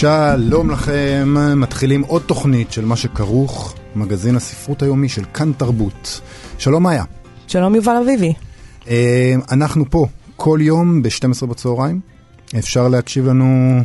[0.00, 6.20] שלום לכם, מתחילים עוד תוכנית של מה שכרוך, מגזין הספרות היומי של כאן תרבות.
[6.58, 7.04] שלום מאיה.
[7.46, 8.34] שלום יובל אביבי.
[8.88, 10.06] אה, אנחנו פה
[10.36, 12.00] כל יום ב-12 בצהריים.
[12.58, 13.80] אפשר להקשיב לנו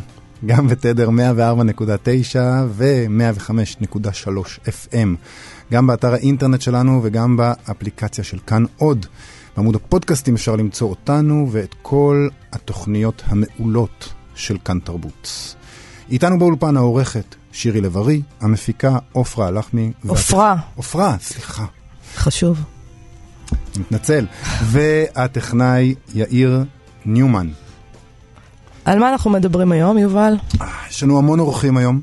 [0.46, 2.38] גם בתדר 104.9
[2.68, 4.28] ו-105.3
[4.68, 5.08] FM.
[5.72, 9.06] גם באתר האינטרנט שלנו וגם באפליקציה של כאן עוד.
[9.58, 15.56] בעמוד הפודקאסטים אפשר למצוא אותנו ואת כל התוכניות המעולות של כאן תרבות.
[16.14, 19.92] איתנו באולפן העורכת שירי לב-ארי, המפיקה עופרה הלחמי.
[20.08, 20.56] עופרה.
[20.76, 21.66] עופרה, סליחה.
[22.16, 22.64] חשוב.
[23.80, 24.26] מתנצל.
[24.64, 26.64] והטכנאי יאיר
[27.06, 27.50] ניומן.
[28.86, 30.34] על מה אנחנו מדברים היום, יובל?
[30.90, 32.02] יש לנו המון אורחים היום,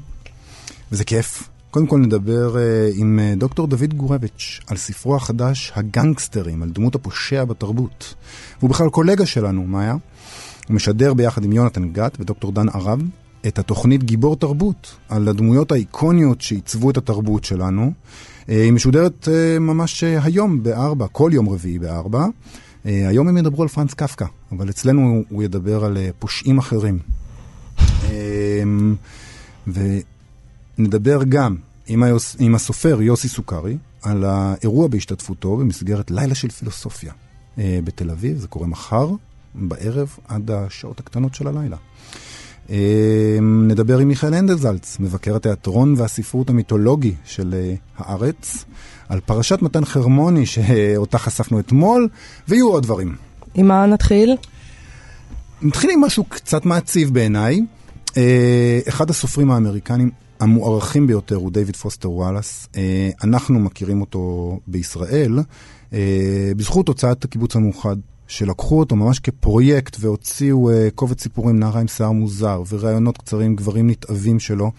[0.92, 1.48] וזה כיף.
[1.70, 2.58] קודם כל נדבר uh,
[3.00, 8.14] עם uh, דוקטור דוד גורביץ' על ספרו החדש, הגנגסטרים, על דמות הפושע בתרבות.
[8.58, 9.92] והוא בכלל קולגה שלנו, מאיה.
[10.68, 13.00] הוא משדר ביחד עם יונתן גת ודוקטור דן ערב
[13.46, 17.92] את התוכנית גיבור תרבות, על הדמויות האיקוניות שעיצבו את התרבות שלנו.
[18.48, 22.26] אה, היא משודרת אה, ממש אה, היום בארבע, כל יום רביעי בארבע.
[22.84, 26.98] היום הם ידברו על פרנס קפקא, אבל אצלנו הוא ידבר על פושעים אחרים.
[30.78, 37.12] ונדבר גם עם, היוס, עם הסופר יוסי סוכרי על האירוע בהשתתפותו במסגרת לילה של פילוסופיה
[37.58, 39.10] בתל אביב, זה קורה מחר
[39.54, 41.76] בערב עד השעות הקטנות של הלילה.
[42.70, 48.64] אמ, נדבר עם מיכאל הנדלזלץ, מבקר התיאטרון והספרות המיתולוגי של אה, הארץ,
[49.08, 52.08] על פרשת מתן חרמוני שאותה חשפנו אתמול,
[52.48, 53.16] ויהיו עוד דברים.
[53.54, 54.36] עם מה נתחיל?
[55.62, 57.60] נתחיל עם משהו קצת מעציב בעיניי.
[58.16, 62.68] אה, אחד הסופרים האמריקנים המוערכים ביותר הוא דיוויד פוסטר וואלאס.
[62.76, 65.38] אה, אנחנו מכירים אותו בישראל
[66.56, 67.96] בזכות הוצאת הקיבוץ המאוחד
[68.30, 73.90] שלקחו אותו ממש כפרויקט והוציאו uh, קובץ סיפורים נערה עם שיער מוזר וראיונות קצרים, גברים
[73.90, 74.70] נתעבים שלו.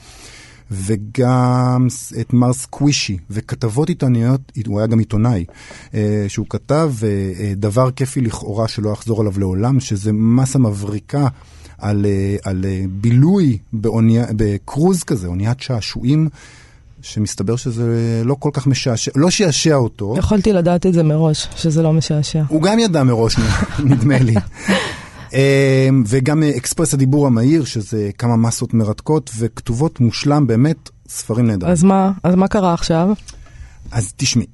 [0.72, 1.88] וגם
[2.22, 5.46] את מר סקווישי, וכתבות עיתונאיות, הוא היה גם עיתונאי,
[5.94, 11.28] אה, שהוא כתב אה, דבר כיפי לכאורה שלא יחזור עליו לעולם, שזה מסה מבריקה
[11.78, 12.06] על,
[12.44, 16.30] על בילוי באונייה, בקרוז כזה, אוניית שעשועים.
[17.02, 20.16] שמסתבר שזה לא כל כך משעשע, לא שעשע אותו.
[20.18, 22.44] יכולתי לדעת את זה מראש, שזה לא משעשע.
[22.48, 23.36] הוא גם ידע מראש,
[23.86, 24.36] נדמה לי.
[25.34, 31.72] אמ, וגם אקספרס הדיבור המהיר, שזה כמה מסות מרתקות וכתובות מושלם, באמת ספרים נהדרים.
[31.72, 33.10] אז מה, אז מה קרה עכשיו?
[33.92, 34.46] אז תשמעי,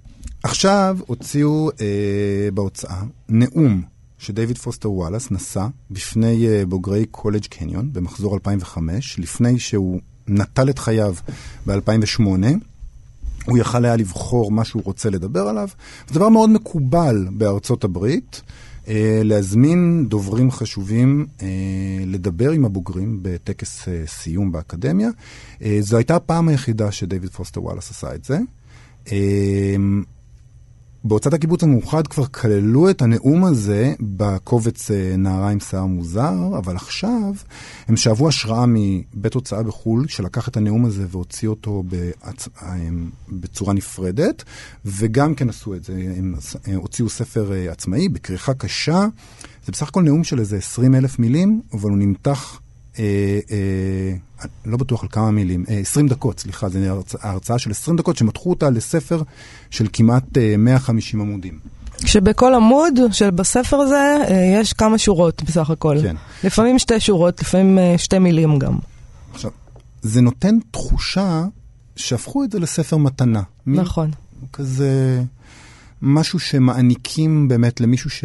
[0.43, 3.81] עכשיו הוציאו אה, בהוצאה נאום
[4.17, 10.79] שדייוויד פוסטר וואלאס נשא בפני אה, בוגרי קולג' קניון במחזור 2005, לפני שהוא נטל את
[10.79, 11.15] חייו
[11.65, 12.21] ב-2008.
[13.45, 15.67] הוא יכל היה לבחור מה שהוא רוצה לדבר עליו.
[16.07, 18.41] זה דבר מאוד מקובל בארצות הברית,
[18.87, 21.47] אה, להזמין דוברים חשובים אה,
[22.05, 25.09] לדבר עם הבוגרים בטקס אה, סיום באקדמיה.
[25.79, 28.39] זו הייתה הפעם היחידה שדייוויד פוסטר וואלאס עשה את זה.
[31.03, 36.75] בהוצאת הקיבוץ המאוחד כבר כללו את הנאום הזה בקובץ אה, נערה עם שיער מוזר, אבל
[36.75, 37.33] עכשיו
[37.87, 42.47] הם שאבו השראה מבית הוצאה בחו"ל, שלקח את הנאום הזה והוציא אותו בהצ...
[42.61, 42.75] אה,
[43.29, 44.43] בצורה נפרדת,
[44.85, 46.35] וגם כן עשו את זה, הם
[46.67, 49.07] אה, הוציאו ספר עצמאי בכריכה קשה.
[49.65, 52.59] זה בסך הכל נאום של איזה 20 אלף מילים, אבל הוא נמתח
[54.65, 56.79] לא בטוח על כמה מילים, אה, 20 דקות, סליחה, זו
[57.21, 59.21] הרצאה של 20 דקות שמתחו אותה לספר
[59.69, 61.59] של כמעט אה, 150 עמודים.
[62.03, 65.97] כשבכל עמוד של בספר הזה אה, יש כמה שורות בסך הכל.
[66.01, 66.15] כן.
[66.43, 68.77] לפעמים שתי שורות, לפעמים אה, שתי מילים גם.
[69.33, 69.51] עכשיו,
[70.01, 71.45] זה נותן תחושה
[71.95, 73.41] שהפכו את זה לספר מתנה.
[73.67, 74.11] נכון.
[74.53, 75.21] כזה
[76.01, 78.23] משהו שמעניקים באמת למישהו ש...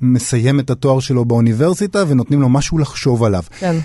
[0.00, 3.42] מסיים את התואר שלו באוניברסיטה ונותנים לו משהו לחשוב עליו.
[3.58, 3.76] כן.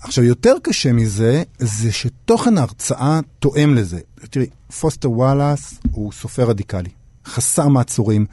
[0.00, 3.98] עכשיו, יותר קשה מזה, זה שתוכן ההרצאה תואם לזה.
[4.30, 4.46] תראי,
[4.80, 6.90] פוסטר וואלאס הוא סופר רדיקלי,
[7.26, 8.26] חסר מעצורים,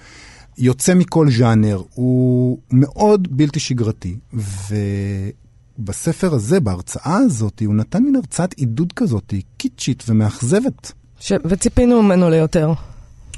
[0.57, 4.17] יוצא מכל ז'אנר, הוא מאוד בלתי שגרתי,
[5.79, 10.91] ובספר הזה, בהרצאה הזאת, הוא נתן מין הרצאת עידוד כזאת, קיצ'ית ומאכזבת.
[11.19, 11.31] ש...
[11.45, 12.73] וציפינו ממנו ליותר.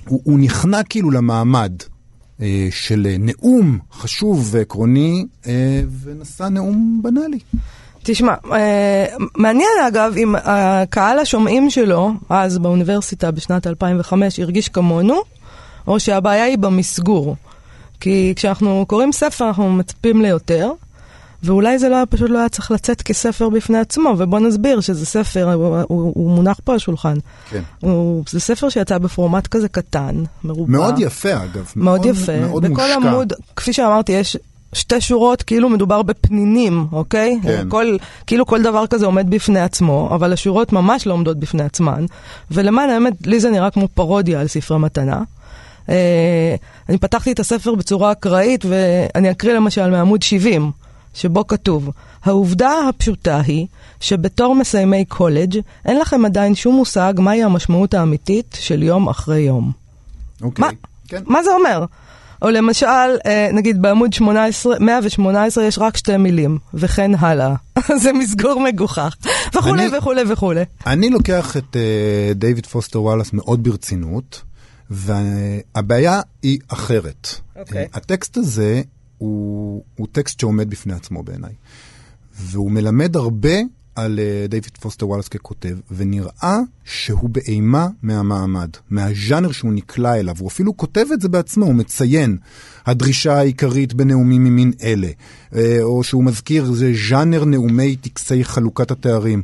[0.08, 1.74] הוא, הוא נכנע כאילו למעמד.
[2.42, 7.40] אה, של נאום חשוב ועקרוני, אה, ונשא נאום בנאלי.
[8.04, 9.06] תשמע, אה,
[9.36, 15.22] מעניין אגב אם הקהל השומעים שלו, אז באוניברסיטה בשנת 2005, הרגיש כמונו,
[15.88, 17.36] או שהבעיה היא במסגור.
[18.00, 20.72] כי כשאנחנו קוראים ספר אנחנו מצפים ליותר,
[21.44, 25.54] ואולי זה לא, פשוט לא היה צריך לצאת כספר בפני עצמו, ובוא נסביר שזה ספר,
[25.54, 27.18] הוא, הוא, הוא מונח פה על השולחן.
[27.50, 27.62] כן.
[27.80, 30.72] הוא, זה ספר שיצא בפורמט כזה קטן, מרובע.
[30.72, 31.72] מאוד יפה אגב.
[31.76, 32.40] מאוד יפה.
[32.40, 32.96] מאוד בכל מושקע.
[32.96, 34.38] עמוד, כפי שאמרתי, יש
[34.74, 37.40] שתי שורות, כאילו מדובר בפנינים, אוקיי?
[37.44, 37.66] כן.
[37.70, 37.98] כל,
[38.28, 42.06] כאילו כל דבר כזה עומד בפני עצמו, אבל השורות ממש לא עומדות בפני עצמן.
[42.52, 45.22] ולמען האמת, לי זה נראה כמו פרודיה על ספרי מתנה.
[45.90, 46.56] אה,
[46.90, 50.72] אני פתחתי את הספר בצורה אקראית, ואני אקריא למשל מעמוד 70,
[51.14, 51.90] שבו כתוב,
[52.24, 53.68] העובדה הפשוטה היא
[54.00, 59.72] שבתור מסיימי קולג' אין לכם עדיין שום מושג מהי המשמעות האמיתית של יום אחרי יום.
[60.42, 60.66] אוקיי.
[60.66, 60.72] מה?
[61.08, 61.22] כן.
[61.26, 61.86] מה זה אומר?
[62.42, 62.86] או למשל,
[63.26, 67.56] אה, נגיד בעמוד 18, 118 יש רק שתי מילים, וכן הלאה.
[68.04, 69.16] זה מסגור מגוחך.
[69.56, 70.64] וכולי אני- וכולי וכולי.
[70.88, 71.78] אני לוקח את אה,
[72.36, 74.42] דיוויד פוסטר וואלאס מאוד ברצינות,
[74.90, 77.28] והבעיה היא אחרת.
[77.60, 77.86] אוקיי.
[77.86, 78.82] אה, הטקסט הזה
[79.20, 81.54] הוא, הוא טקסט שעומד בפני עצמו בעיניי,
[82.40, 83.54] והוא מלמד הרבה
[83.96, 90.36] על אה, דיוויד פוסטר וואלאס ככותב, ונראה שהוא באימה מהמעמד, מהז'אנר שהוא נקלע אליו.
[90.40, 92.38] הוא אפילו כותב את זה בעצמו, הוא מציין
[92.86, 95.08] הדרישה העיקרית בנאומים ממין אלה,
[95.56, 99.42] אה, או שהוא מזכיר, זה ז'אנר נאומי טקסי חלוקת התארים.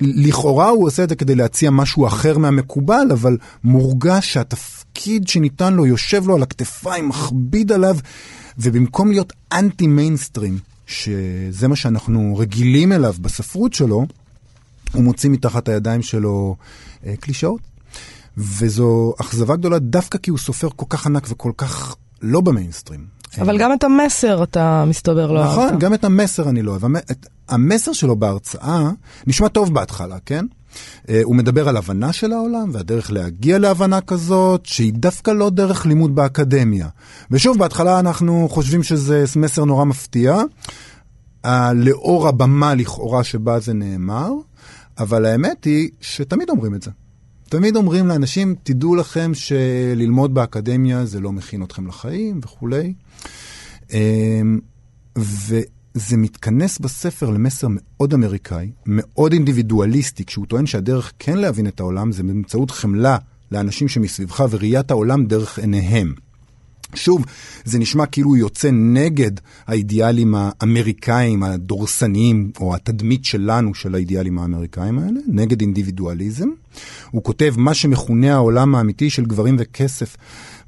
[0.00, 5.86] לכאורה הוא עושה את זה כדי להציע משהו אחר מהמקובל, אבל מורגש שהתפקיד שניתן לו
[5.86, 7.96] יושב לו על הכתפיים, מכביד עליו,
[8.58, 14.06] ובמקום להיות אנטי מיינסטרים, שזה מה שאנחנו רגילים אליו בספרות שלו,
[14.92, 16.56] הוא מוציא מתחת הידיים שלו
[17.06, 17.60] אה, קלישאות.
[18.38, 23.16] וזו אכזבה גדולה דווקא כי הוא סופר כל כך ענק וכל כך לא במיינסטרים.
[23.40, 25.80] אבל גם את המסר אתה מסתבר לא נכון, אהבת.
[25.80, 26.82] גם את המסר אני לא אוהב.
[27.48, 28.90] המסר שלו בהרצאה
[29.26, 30.46] נשמע טוב בהתחלה, כן?
[31.08, 35.86] אה, הוא מדבר על הבנה של העולם והדרך להגיע להבנה כזאת, שהיא דווקא לא דרך
[35.86, 36.88] לימוד באקדמיה.
[37.30, 40.42] ושוב, בהתחלה אנחנו חושבים שזה מסר נורא מפתיע,
[41.74, 44.30] לאור הבמה לכאורה שבה זה נאמר,
[44.98, 46.90] אבל האמת היא שתמיד אומרים את זה.
[47.48, 52.94] תמיד אומרים לאנשים, תדעו לכם שללמוד באקדמיה זה לא מכין אתכם לחיים וכולי.
[53.92, 54.60] אמ,
[55.96, 62.12] וזה מתכנס בספר למסר מאוד אמריקאי, מאוד אינדיבידואליסטי, כשהוא טוען שהדרך כן להבין את העולם
[62.12, 63.18] זה באמצעות חמלה
[63.52, 66.14] לאנשים שמסביבך וראיית העולם דרך עיניהם.
[66.94, 67.24] שוב,
[67.64, 69.30] זה נשמע כאילו הוא יוצא נגד
[69.66, 76.48] האידיאלים האמריקאים הדורסניים, או התדמית שלנו של האידיאלים האמריקאים האלה, נגד אינדיבידואליזם.
[77.10, 80.16] הוא כותב, מה שמכונה העולם האמיתי של גברים וכסף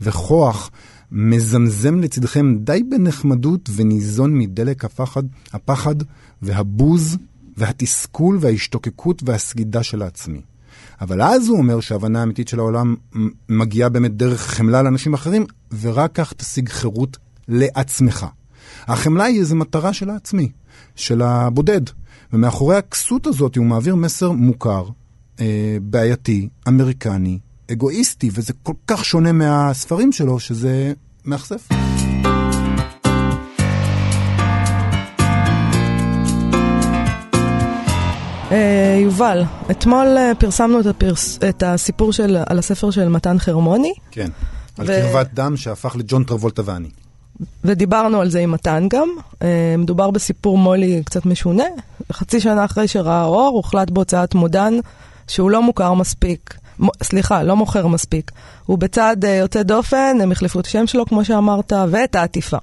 [0.01, 0.71] וכוח,
[1.13, 5.23] מזמזם לצדכם די בנחמדות וניזון מדלק הפחד,
[5.53, 5.95] הפחד
[6.43, 7.17] והבוז
[7.57, 10.41] והתסכול וההשתוקקות והסגידה של העצמי.
[11.01, 12.95] אבל אז הוא אומר שההבנה האמיתית של העולם
[13.49, 15.47] מגיעה באמת דרך חמלה לאנשים אחרים,
[15.81, 17.17] ורק כך תשיג חירות
[17.49, 18.27] לעצמך.
[18.87, 20.49] החמלה היא איזו מטרה של העצמי,
[20.97, 21.81] של הבודד.
[22.33, 24.85] ומאחורי הכסות הזאת הוא מעביר מסר מוכר,
[25.41, 27.39] אה, בעייתי, אמריקני,
[27.73, 30.93] אגואיסטי, וזה כל כך שונה מהספרים שלו, שזה
[31.25, 31.57] מאכזב.
[38.53, 43.93] אה, יובל, אתמול אה, פרסמנו את, הפרס, את הסיפור של, על הספר של מתן חרמוני,
[44.11, 44.31] כן.
[44.79, 46.89] על ו- קרבת דם שהפך לג'ון טרבולטה ואני.
[47.65, 49.09] ודיברנו על זה עם מתן גם.
[49.43, 51.65] אה, מדובר בסיפור מו"לי קצת משונה.
[52.13, 54.75] חצי שנה אחרי שראה אור, הוחלט בהוצאת מודן
[55.29, 56.55] שהוא לא מוכר מספיק.
[57.03, 58.31] סליחה, לא מוכר מספיק.
[58.67, 62.57] ובצעד אה, יוצא דופן, הם החליפו את השם שלו, כמו שאמרת, ואת העטיפה.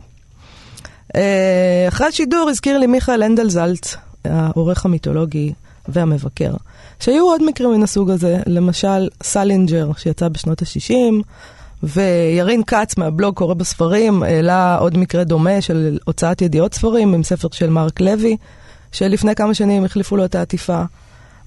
[1.15, 3.95] אה, אחרי השידור הזכיר לי מיכאל הנדלזלץ,
[4.25, 5.53] העורך המיתולוגי
[5.87, 6.53] והמבקר,
[6.99, 10.93] שהיו עוד מקרים מן הסוג הזה, למשל סלינג'ר, שיצא בשנות ה-60,
[11.83, 17.47] וירין כץ מהבלוג קורא בספרים, העלה עוד מקרה דומה של הוצאת ידיעות ספרים עם ספר
[17.51, 18.37] של מרק לוי,
[18.91, 20.83] שלפני כמה שנים החליפו לו את העטיפה.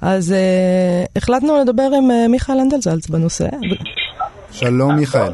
[0.00, 3.47] אז אה, החלטנו לדבר עם אה, מיכאל הנדלזלץ בנושא.
[4.50, 5.33] שלום מיכאל.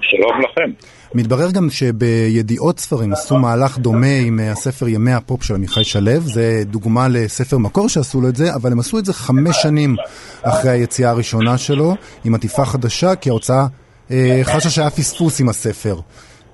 [0.00, 0.70] שלום לכם.
[1.14, 6.20] מתברר גם שבידיעות ספרים עשו מהלך דומה עם אה, הספר ימי הפופ של עמיחי שלו,
[6.20, 9.96] זה דוגמה לספר מקור שעשו לו את זה, אבל הם עשו את זה חמש שנים
[10.42, 11.94] אחרי היציאה הראשונה שלו,
[12.24, 13.66] עם עטיפה חדשה, כי ההוצאה
[14.10, 15.96] אה, חשה שהיה פספוס עם הספר.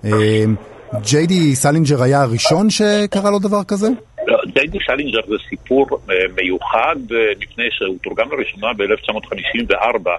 [0.05, 0.45] אה,
[1.03, 3.89] ג'יי די סלינג'ר היה הראשון שקרה לו דבר כזה?
[4.55, 10.11] ג'יי די סלינג'ר זה סיפור אה, מיוחד אה, מפני שהוא תורגם לראשונה ב-1954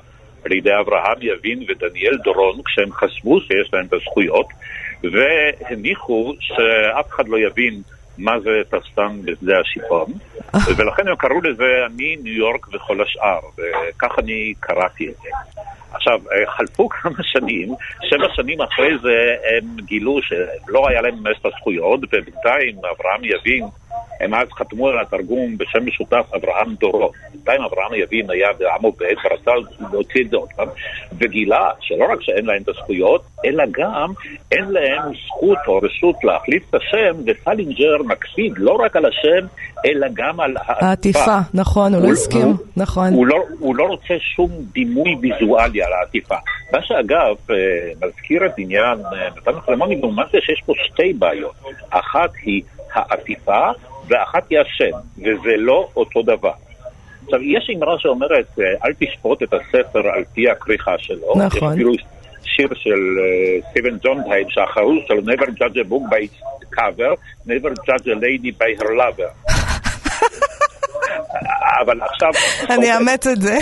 [0.46, 4.48] על ידי אברהם יבין ודניאל דורון כשהם חשבו שיש להם את הזכויות
[5.04, 7.82] והניחו שאף אחד לא יבין
[8.18, 10.14] מה זה טסטן בשדה השיפון,
[10.78, 15.30] ולכן הם קראו לזה אני, ניו יורק וכל השאר, וכך אני קראתי את זה.
[15.94, 17.70] עכשיו, אה, חלפו כמה שנים,
[18.10, 23.64] שבע שנים אחרי זה הם גילו שלא היה להם את הזכויות, ובינתיים אברהם יבין
[24.22, 27.12] הם אז חתמו על התרגום בשם משותף אברהם דורון.
[27.32, 29.52] בינתיים אברהם יבין היה בעם עובד ורצה
[29.92, 30.68] להוציא את זה עוד פעם,
[31.20, 34.12] וגילה שלא רק שאין להם את הזכויות, אלא גם
[34.52, 39.48] אין להם זכות או רשות להחליף את השם, וסלינג'ר מקפיד לא רק על השם,
[39.86, 40.86] אלא גם על העטיפה.
[40.86, 43.14] העטיפה, נכון, הוא לא הסכים, נכון.
[43.14, 46.36] הוא לא, הוא לא רוצה שום דימוי ויזואלי על העטיפה.
[46.74, 47.56] מה שאגב, אה,
[48.08, 49.00] מזכיר את עניין
[49.38, 51.56] נתן אה, חלמוני, לעומת זה שיש פה שתי בעיות.
[51.90, 52.62] אחת היא
[52.94, 53.70] העטיפה,
[54.08, 56.52] ואחת היא השם, וזה לא אותו דבר.
[57.24, 61.34] עכשיו, יש אמרה שאומרת, אה, אל תשפוט את הספר על פי הכריכה שלו.
[61.36, 61.72] נכון.
[61.72, 61.94] יש אפילו
[62.44, 63.00] שיר של
[63.70, 66.38] סטיבן ג'ונדהיים, שהחרוז שלו, never judge a book by its
[66.76, 69.32] cover, never judge a lady by her lover.
[71.82, 72.30] אבל עכשיו...
[72.70, 73.58] אני אאמץ את זה.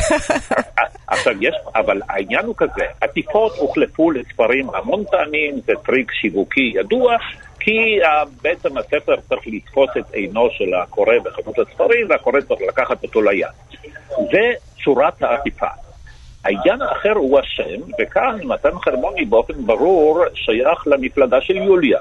[1.08, 7.15] עכשיו יש, אבל העניין הוא כזה, עטיפות הוחלפו לספרים המון פעמים, זה טריק שיווקי ידוע,
[7.60, 8.00] כי
[8.41, 13.48] בעצם הספר צריך לתפוס את עינו של הקורא בחנות הספרים, והקורא צריך לקחת אותו ליד.
[14.32, 14.53] זה
[14.84, 15.68] צורת העטיפה.
[16.46, 22.00] העניין האחר הוא השם, וכאן מתן חרמוני באופן ברור שייך למפלגה של יוליה.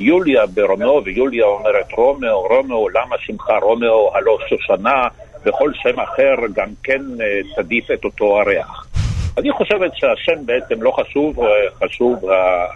[0.00, 5.06] יוליה ברומאו, ויוליה אומרת רומאו, רומאו, למה שמך רומאו, הלא שושנה,
[5.46, 8.86] וכל שם אחר גם כן אה, תדיף את אותו הריח.
[9.38, 11.48] אני חושבת שהשם בעצם לא חשוב, אה,
[11.84, 12.24] חשוב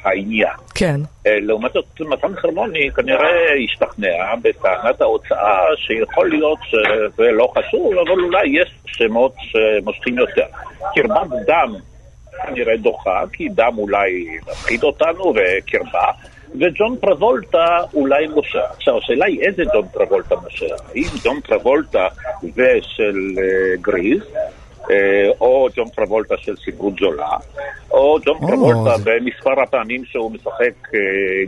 [0.04, 0.56] העניין.
[0.74, 1.00] כן.
[1.26, 8.20] אה, לעומת זאת, מתן חרמוני כנראה השתכנע בטענת ההוצאה שיכול להיות שזה לא חשוב, אבל
[8.20, 10.46] אולי יש שמות שמושכים יותר.
[10.94, 11.74] קרבת דם
[12.46, 16.10] כנראה דוחה, כי דם אולי מפחיד אותנו, וקרבה.
[16.60, 18.64] וג'ון טרבולטה אולי מושך.
[18.76, 20.74] עכשיו, השאלה היא איזה ג'ון טרבולטה מושך.
[20.88, 22.08] האם ג'ון טרבולטה
[22.42, 24.90] זה של uh, גריז, uh,
[25.40, 27.36] או ג'ון טרבולטה של ספרות זולה,
[27.90, 29.10] או ג'ון oh, טרבולטה זה...
[29.10, 30.92] במספר הפעמים שהוא משחק uh,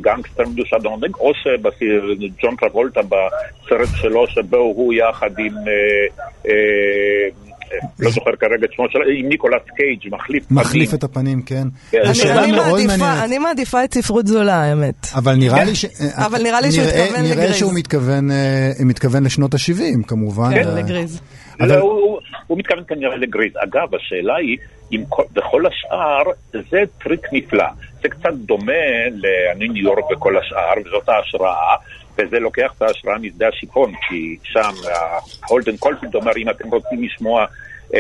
[0.01, 5.55] גנגסטר מדושן עונג, או שג'ון טרבולטה בסרט שלו שבו הוא יחד עם...
[5.55, 7.48] Uh, uh,
[7.99, 10.61] לא זוכר כרגע את שמו שלה, עם ניקולס קייג', מחליף פנים.
[10.61, 11.69] מחליף את הפנים, כן.
[11.91, 12.03] כן.
[13.25, 15.07] אני מעדיפה את ספרות זולה, האמת.
[15.15, 15.85] אבל נראה לי ש...
[16.15, 17.39] אבל נראה לי שהוא מתכוון לגריז.
[17.39, 17.73] נראה שהוא
[18.85, 20.55] מתכוון לשנות ה-70, כמובן.
[20.55, 21.21] כן, לגריז.
[22.47, 23.53] הוא מתכוון כנראה לגריז.
[23.65, 24.99] אגב, השאלה היא,
[25.33, 26.33] בכל השאר,
[26.71, 27.65] זה טריק נפלא.
[28.03, 28.73] זה קצת דומה
[29.11, 31.77] ל"אני ניו יורק" וכל השאר, וזאת ההשראה.
[32.19, 34.73] וזה לוקח את ההשראה משדה השיפון, כי שם
[35.49, 37.45] הולדן קולפילד אומר, אם אתם רוצים לשמוע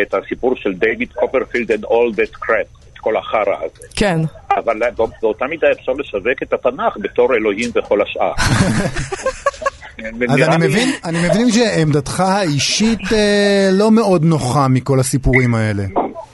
[0.03, 3.89] את הסיפור של דיוויד קופרפילד and all that crap, את כל החרא הזה.
[3.97, 4.21] כן.
[4.57, 4.81] אבל
[5.23, 8.33] באותה מידה אפשר לשווק את התנ"ך בתור אלוהים וכל השאר.
[10.29, 15.83] אז אני מבין, אני מבין שעמדתך האישית אה, לא מאוד נוחה מכל הסיפורים האלה.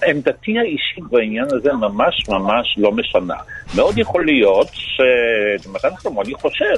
[0.06, 3.34] עמדתי האישית בעניין הזה ממש ממש לא משנה.
[3.76, 6.74] מאוד יכול להיות שמתן חרמוני חושב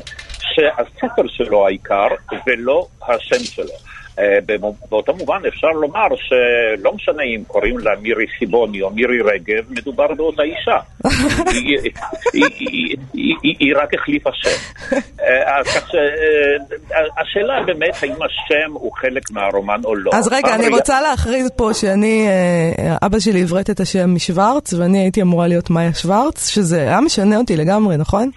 [0.57, 2.09] שהספר שלו העיקר
[2.47, 3.75] ולא השם שלו.
[4.19, 4.39] אה,
[4.89, 10.15] באותו מובן אפשר לומר שלא משנה אם קוראים לה מירי סיבוני או מירי רגב, מדובר
[10.15, 10.77] באותה אישה.
[13.43, 14.51] היא רק החליפה שם.
[15.21, 20.11] אה, אז כך שהשאלה אה, באמת האם השם הוא חלק מהרומן או לא.
[20.15, 22.29] אז רגע, אני רוצה להכריז פה שאני,
[23.03, 27.37] אבא שלי עברת את השם משוורץ, ואני הייתי אמורה להיות מאיה שוורץ, שזה היה משנה
[27.37, 28.31] אותי לגמרי, נכון?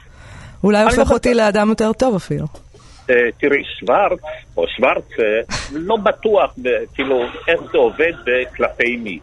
[0.63, 2.45] אולי הופך אותי לאדם יותר טוב אפילו.
[3.09, 4.19] אה, תראי, שוורץ,
[4.57, 5.05] או שוורץ,
[5.71, 6.55] לא בטוח,
[6.93, 8.13] כאילו, איך זה עובד
[8.55, 9.19] כלפי מי.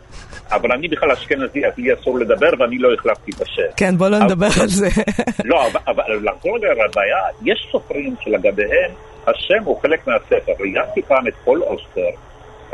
[0.50, 3.62] אבל אני בכלל אשכנזי, אז לי אסור לדבר ואני לא החלפתי את השם.
[3.76, 4.88] כן, בוא לא נדבר על זה.
[5.44, 8.90] לא, אבל לחזור לבעיה, יש סופרים שלגביהם
[9.26, 10.52] השם הוא חלק מהספר.
[10.60, 12.10] ראיינתי פעם את פול אוסטר,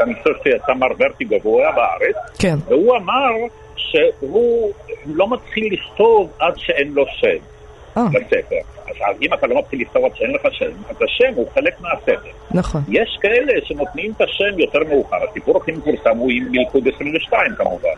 [0.01, 2.57] אני חושב שיצא מר ורטיגו והוא היה בארץ, כן.
[2.69, 3.31] והוא אמר
[3.77, 4.73] שהוא
[5.07, 7.52] לא מתחיל לכתוב עד שאין לו שם.
[7.97, 8.07] אה.
[8.13, 8.57] לספר.
[8.87, 12.31] אז אם אתה לא מתחיל לכתוב עד שאין לך שם, אז השם הוא חלק מהספר.
[12.51, 12.81] נכון.
[12.89, 15.17] יש כאלה שנותנים את השם יותר מאוחר.
[15.31, 17.89] הסיפור הכי מפורסם הוא עם מלכוד 22 כמובן.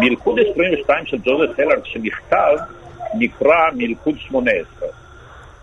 [0.00, 2.56] מלכוד 22 של ג'וזף הלארד שנכתב
[3.14, 4.88] נקרא מלכוד 18.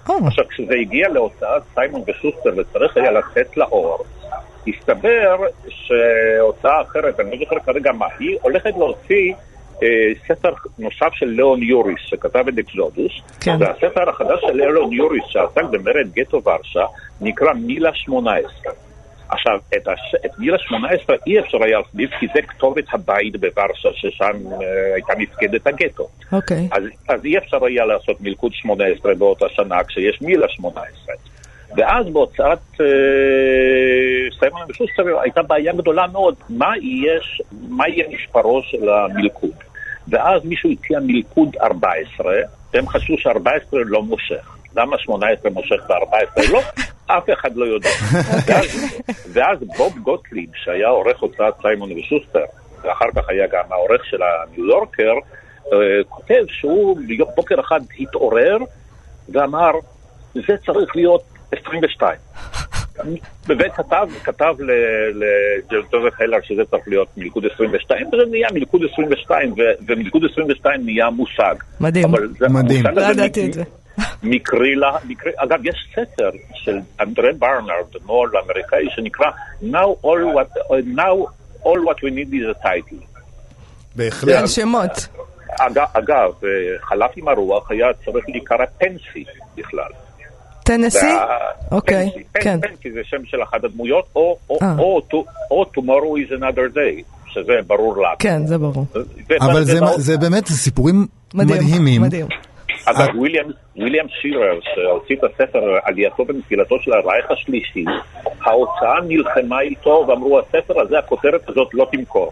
[0.08, 0.12] Oh.
[0.12, 0.16] אה.
[0.28, 4.06] עכשיו, כשזה הגיע להוצאת סיימון ושוסטר וצריך היה לצאת לאור,
[4.68, 5.38] הסתבר
[5.70, 9.55] שהוצאה אחרת, אני לא זוכר כרגע מה היא, הולכת להוציא אה,
[10.28, 13.58] ספר נוסף של ליאון יוריס, שכתב את אקזודוס, כן.
[13.60, 16.86] והספר החדש של ליאון יוריס, שעסק במרד גטו ורשה,
[17.22, 18.74] נקרא מילה 18.
[19.30, 20.16] עכשיו, את, הש...
[20.26, 24.64] את מילה 18 אי אפשר היה להחליף, כי זה כתובת הבית בוורשה, ששם uh,
[24.94, 26.08] הייתה מפקדת הגטו.
[26.32, 26.68] אוקיי.
[26.72, 31.16] אז, אז אי אפשר היה לעשות מלכוד 18 באותה שנה כשיש מילה 18.
[31.78, 32.86] ואז בהוצאת אה,
[34.40, 39.54] סיימון ושוסטר הייתה בעיה גדולה מאוד, מה, יש, מה יהיה משפרו של המלכוד.
[40.08, 42.34] ואז מישהו הציע מלכוד 14,
[42.74, 44.58] והם חשבו ש-14 לא מושך.
[44.76, 46.60] למה 18 מושך ו-14 לא?
[47.18, 47.90] אף אחד לא יודע.
[48.46, 49.02] ואז,
[49.34, 52.44] ואז בוב גוטליב, שהיה עורך הוצאת סיימון ושוסטר,
[52.82, 55.14] ואחר כך היה גם העורך של הניו יורקר,
[55.74, 57.00] אה, כותב שהוא
[57.36, 58.58] בוקר אחד התעורר
[59.30, 59.72] ואמר,
[60.34, 62.25] זה צריך להיות 22.
[63.48, 64.56] באמת כתב, כתב
[65.14, 69.54] לג'וזף הלר שזה צריך להיות מלכוד 22, וזה נהיה מלכוד 22,
[69.88, 71.56] ומלכוד 22 נהיה מושג.
[71.82, 72.08] מדהים.
[72.50, 72.84] מדהים.
[72.94, 73.64] לא ידעתי את זה.
[74.24, 79.28] מקרי לה, מקרי, אגב, יש ספר של אנדרי ברנרד, נוער אמריקאי, שנקרא
[79.62, 80.50] Now all what,
[80.86, 81.16] now
[81.64, 83.06] all what we need is a title.
[83.96, 84.30] בהחלט.
[84.30, 85.08] אין שמות.
[85.94, 86.32] אגב,
[86.82, 89.24] חלף עם הרוח היה צריך להיקרא פנסי
[89.56, 89.90] בכלל.
[90.66, 91.06] טנסי?
[91.72, 92.60] אוקיי, פנסי, כן.
[92.62, 94.76] פנסי זה שם של אחת הדמויות, או, או, אה.
[95.52, 98.10] או, tomorrow is another day, שזה ברור לך.
[98.20, 98.86] כן, זה ברור.
[99.42, 99.64] אבל
[99.98, 101.08] זה, באמת סיפורים.
[101.34, 102.02] מדהימים.
[102.02, 102.26] מדהים.
[102.86, 103.46] אגב, וויליאם,
[103.76, 107.86] וויליאם שירר, שהוציא את הספר עלייתו ונפילתו של הרייך השלישי,
[108.46, 112.32] ההוצאה נלחמה איתו ואמרו, הספר הזה, הכותרת הזאת לא תמכור.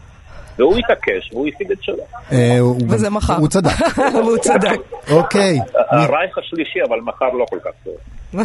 [0.58, 2.04] והוא התעקש, והוא השיג את שלו.
[2.32, 3.36] אה, הוא וזה מחר.
[3.36, 3.98] הוא צדק.
[4.24, 4.80] והוא צדק.
[5.12, 5.60] אוקיי,
[5.90, 7.94] הרייך השלישי, אבל מחר לא כל כך טוב.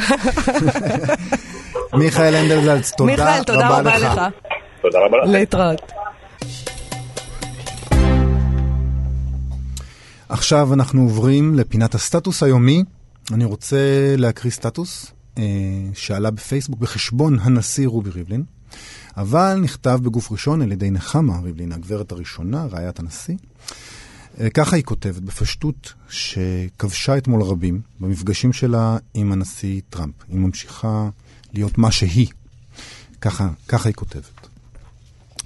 [1.98, 4.20] מיכאל הנדלזלץ, תודה מיכאל, תודה רבה לך.
[4.82, 5.32] תודה רבה לכם.
[5.32, 5.92] להתראות.
[10.28, 12.84] עכשיו אנחנו עוברים לפינת הסטטוס היומי.
[13.32, 13.76] אני רוצה
[14.16, 15.42] להקריא סטטוס אה,
[15.94, 18.42] שעלה בפייסבוק בחשבון הנשיא רובי ריבלין,
[19.16, 23.34] אבל נכתב בגוף ראשון על ידי נחמה ריבלין, הגברת הראשונה, רעיית הנשיא.
[24.40, 30.14] אה, ככה היא כותבת, בפשטות, שכבשה אתמול רבים במפגשים שלה עם הנשיא טראמפ.
[30.28, 31.08] היא ממשיכה
[31.52, 32.26] להיות מה שהיא.
[33.20, 34.48] ככה, ככה היא כותבת.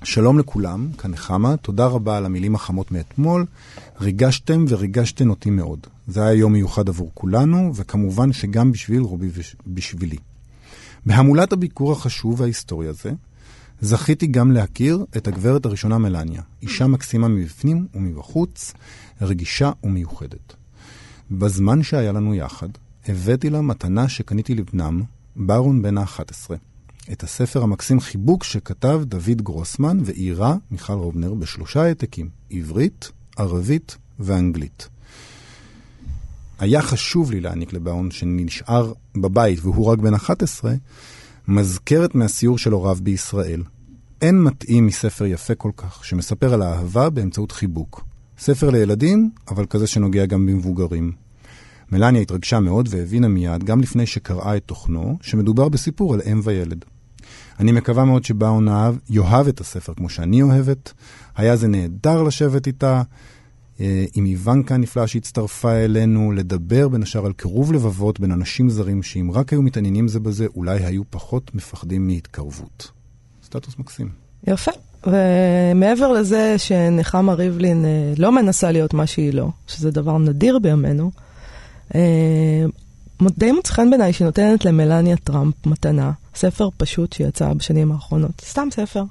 [0.05, 3.47] שלום לכולם, כאן נחמה, תודה רבה על המילים החמות מאתמול.
[4.01, 5.87] ריגשתם וריגשתן אותי מאוד.
[6.09, 9.31] זה היה יום מיוחד עבור כולנו, וכמובן שגם בשביל רובי
[9.67, 10.19] ובשבילי.
[11.07, 13.13] בהמולת הביקור החשוב וההיסטורי הזה,
[13.85, 18.73] זכיתי גם להכיר את הגברת הראשונה מלניה, אישה מקסימה מבפנים ומבחוץ,
[19.21, 20.55] רגישה ומיוחדת.
[21.31, 22.69] בזמן שהיה לנו יחד,
[23.09, 25.03] הבאתי לה מתנה שקניתי לבנם,
[25.37, 26.51] ברון בן ה-11.
[27.13, 34.89] את הספר המקסים חיבוק שכתב דוד גרוסמן ואירה מיכל רובנר בשלושה העתקים, עברית, ערבית ואנגלית.
[36.59, 40.73] היה חשוב לי להעניק לבאון שנשאר בבית והוא רק בן 11,
[41.49, 43.63] מזכרת מהסיור של הוריו בישראל.
[44.23, 48.05] אין מתאים מספר יפה כל כך, שמספר על האהבה באמצעות חיבוק.
[48.39, 51.13] ספר לילדים, אבל כזה שנוגע גם במבוגרים.
[51.93, 56.85] מלניה התרגשה מאוד והבינה מיד, גם לפני שקראה את תוכנו, שמדובר בסיפור על אם וילד.
[57.61, 60.93] אני מקווה מאוד שבאון אהב, יאהב את הספר כמו שאני אוהבת.
[61.37, 63.03] היה זה נהדר לשבת איתה,
[64.15, 69.31] עם איוונקה הנפלאה שהצטרפה אלינו, לדבר בין השאר על קירוב לבבות בין אנשים זרים, שאם
[69.35, 72.91] רק היו מתעניינים זה בזה, אולי היו פחות מפחדים מהתקרבות.
[73.45, 74.09] סטטוס מקסים.
[74.47, 74.71] יפה.
[75.07, 81.11] ומעבר לזה שנחמה ריבלין אה, לא מנסה להיות מה שהיא לא, שזה דבר נדיר בימינו,
[81.95, 82.65] אה,
[83.39, 88.69] די מוצא חן בעיניי שהיא נותנת למלניה טראמפ מתנה, ספר פשוט שיצא בשנים האחרונות, סתם
[88.71, 89.05] ספר.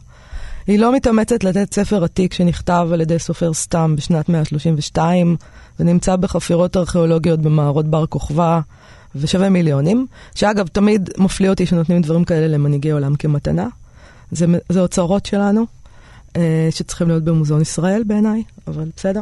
[0.72, 5.36] היא לא מתאמצת לתת ספר עתיק שנכתב על ידי סופר סתם בשנת 132,
[5.80, 8.60] ונמצא בחפירות ארכיאולוגיות במערות בר כוכבא,
[9.16, 13.68] ושווה מיליונים, שאגב, תמיד מפליא אותי שנותנים דברים כאלה למנהיגי עולם כמתנה.
[14.32, 15.66] זה, זה אוצרות שלנו,
[16.38, 19.22] אה, שצריכים להיות במוזיאון ישראל בעיניי, אבל בסדר.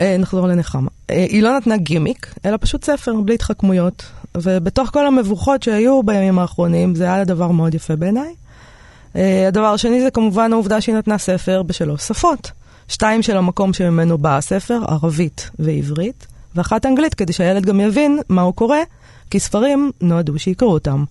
[0.00, 0.90] אה, נחזור לנחמה.
[1.10, 4.04] אה, היא לא נתנה גימיק, אלא פשוט ספר, בלי התחכמויות.
[4.36, 8.34] ובתוך כל המבוכות שהיו בימים האחרונים, זה היה דבר מאוד יפה בעיניי.
[9.16, 12.50] אה, הדבר השני זה כמובן העובדה שהיא נתנה ספר בשלוש שפות.
[12.88, 18.42] שתיים של המקום שממנו בא הספר, ערבית ועברית, ואחת אנגלית, כדי שהילד גם יבין מה
[18.42, 18.76] הוא קורא,
[19.30, 21.04] כי ספרים נועדו שיקראו אותם.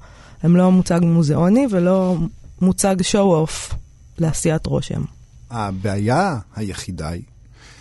[0.44, 2.18] הם לא מוצג מוזיאוני ולא
[2.62, 3.76] מוצג show-off
[4.20, 5.02] לעשיית רושם.
[5.50, 7.24] הבעיה היחידה היא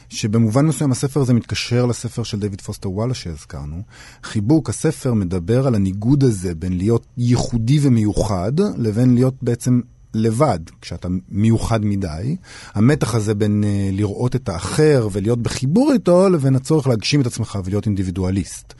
[0.09, 3.83] שבמובן מסוים הספר הזה מתקשר לספר של דויד פוסטר וואלה שהזכרנו.
[4.23, 9.81] חיבוק, הספר מדבר על הניגוד הזה בין להיות ייחודי ומיוחד לבין להיות בעצם
[10.17, 12.37] לבד, כשאתה מיוחד מדי.
[12.75, 17.59] המתח הזה בין uh, לראות את האחר ולהיות בחיבור איתו לבין הצורך להגשים את עצמך
[17.65, 18.75] ולהיות אינדיבידואליסט.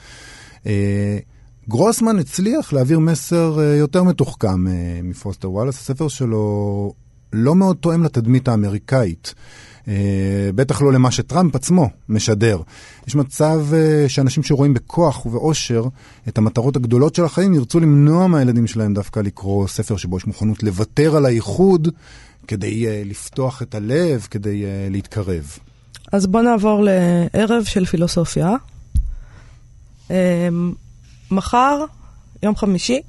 [0.63, 0.67] Uh,
[1.69, 4.71] גרוסמן הצליח להעביר מסר uh, יותר מתוחכם uh,
[5.03, 5.81] מפוסטר וואלאס.
[5.81, 6.93] הספר שלו
[7.33, 9.35] לא מאוד תואם לתדמית האמריקאית.
[9.89, 12.61] אה, בטח לא למה שטראמפ עצמו משדר.
[13.07, 15.85] יש מצב אה, שאנשים שרואים בכוח ובאושר
[16.29, 20.63] את המטרות הגדולות של החיים ירצו למנוע מהילדים שלהם דווקא לקרוא ספר שבו יש מוכנות
[20.63, 21.89] לוותר על הייחוד
[22.47, 25.59] כדי אה, לפתוח את הלב, כדי להתקרב.
[26.13, 28.55] אז בואו נעבור לערב של פילוסופיה.
[31.31, 31.85] מחר,
[32.43, 33.01] יום חמישי,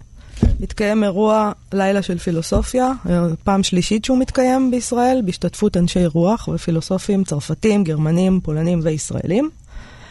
[0.59, 7.23] מתקיים אירוע לילה של פילוסופיה, אה, פעם שלישית שהוא מתקיים בישראל, בהשתתפות אנשי רוח ופילוסופים
[7.23, 9.49] צרפתים, גרמנים, פולנים וישראלים.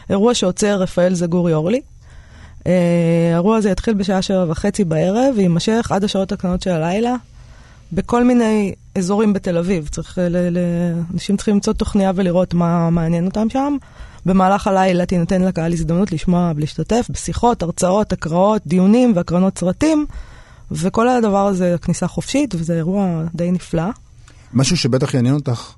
[0.09, 1.81] אירוע שעוצר רפאל זגורי אורלי.
[2.67, 2.73] אה,
[3.31, 7.15] האירוע הזה יתחיל בשעה שבע וחצי בערב ויימשך עד השעות הקטנות של הלילה,
[7.93, 9.87] בכל מיני אזורים בתל אביב.
[9.87, 10.57] צריך, ל, ל,
[11.13, 13.77] אנשים צריכים למצוא תוכניה ולראות מה מעניין אותם שם.
[14.27, 20.05] במהלך הלילה תינתן לקהל הזדמנות לשמוע ולהשתתף בשיחות, הרצאות, הקראות, דיונים והקרנות סרטים,
[20.71, 23.83] וכל הדבר הזה, הכניסה חופשית, וזה אירוע די נפלא.
[24.53, 25.71] משהו שבטח יעניין אותך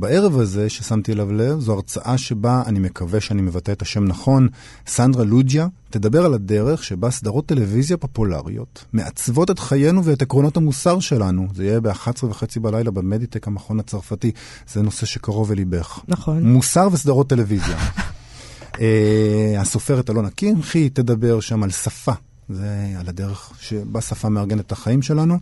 [0.00, 4.48] בערב הזה, ששמתי אליו לב, זו הרצאה שבה, אני מקווה שאני מבטא את השם נכון,
[4.86, 11.00] סנדרה לוג'יה תדבר על הדרך שבה סדרות טלוויזיה פופולריות מעצבות את חיינו ואת עקרונות המוסר
[11.00, 11.48] שלנו.
[11.54, 14.30] זה יהיה ב-11 וחצי בלילה במדיטק, המכון הצרפתי.
[14.72, 16.00] זה נושא שקרוב אליבך.
[16.08, 16.42] נכון.
[16.42, 17.78] מוסר וסדרות טלוויזיה.
[18.80, 22.12] אה, הסופרת אלונה קמחי תדבר שם על שפה.
[22.48, 25.38] זה על הדרך שבה שפה מארגנת את החיים שלנו.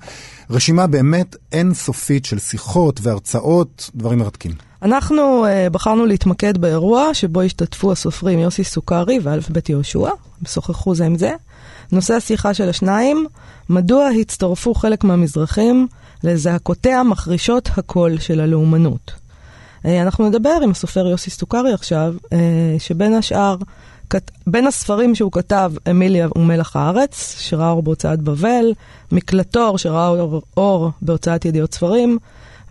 [0.51, 4.53] רשימה באמת אינסופית של שיחות והרצאות, דברים מרתקים.
[4.83, 10.95] אנחנו uh, בחרנו להתמקד באירוע שבו השתתפו הסופרים יוסי סוכרי ואלף בית יהושע, הם שוחחו
[10.95, 11.33] זה עם זה.
[11.93, 13.27] נושא השיחה של השניים,
[13.69, 15.87] מדוע הצטרפו חלק מהמזרחים
[16.25, 19.12] לזעקותיה מחרישות הקול של הלאומנות.
[19.83, 22.29] Uh, אנחנו נדבר עם הסופר יוסי סוכרי עכשיו, uh,
[22.79, 23.57] שבין השאר.
[24.47, 28.73] בין הספרים שהוא כתב, אמיליה ומלח הארץ, שראה אור בהוצאת בבל,
[29.12, 32.19] מקלטור, שראה אור, אור בהוצאת ידיעות ספרים,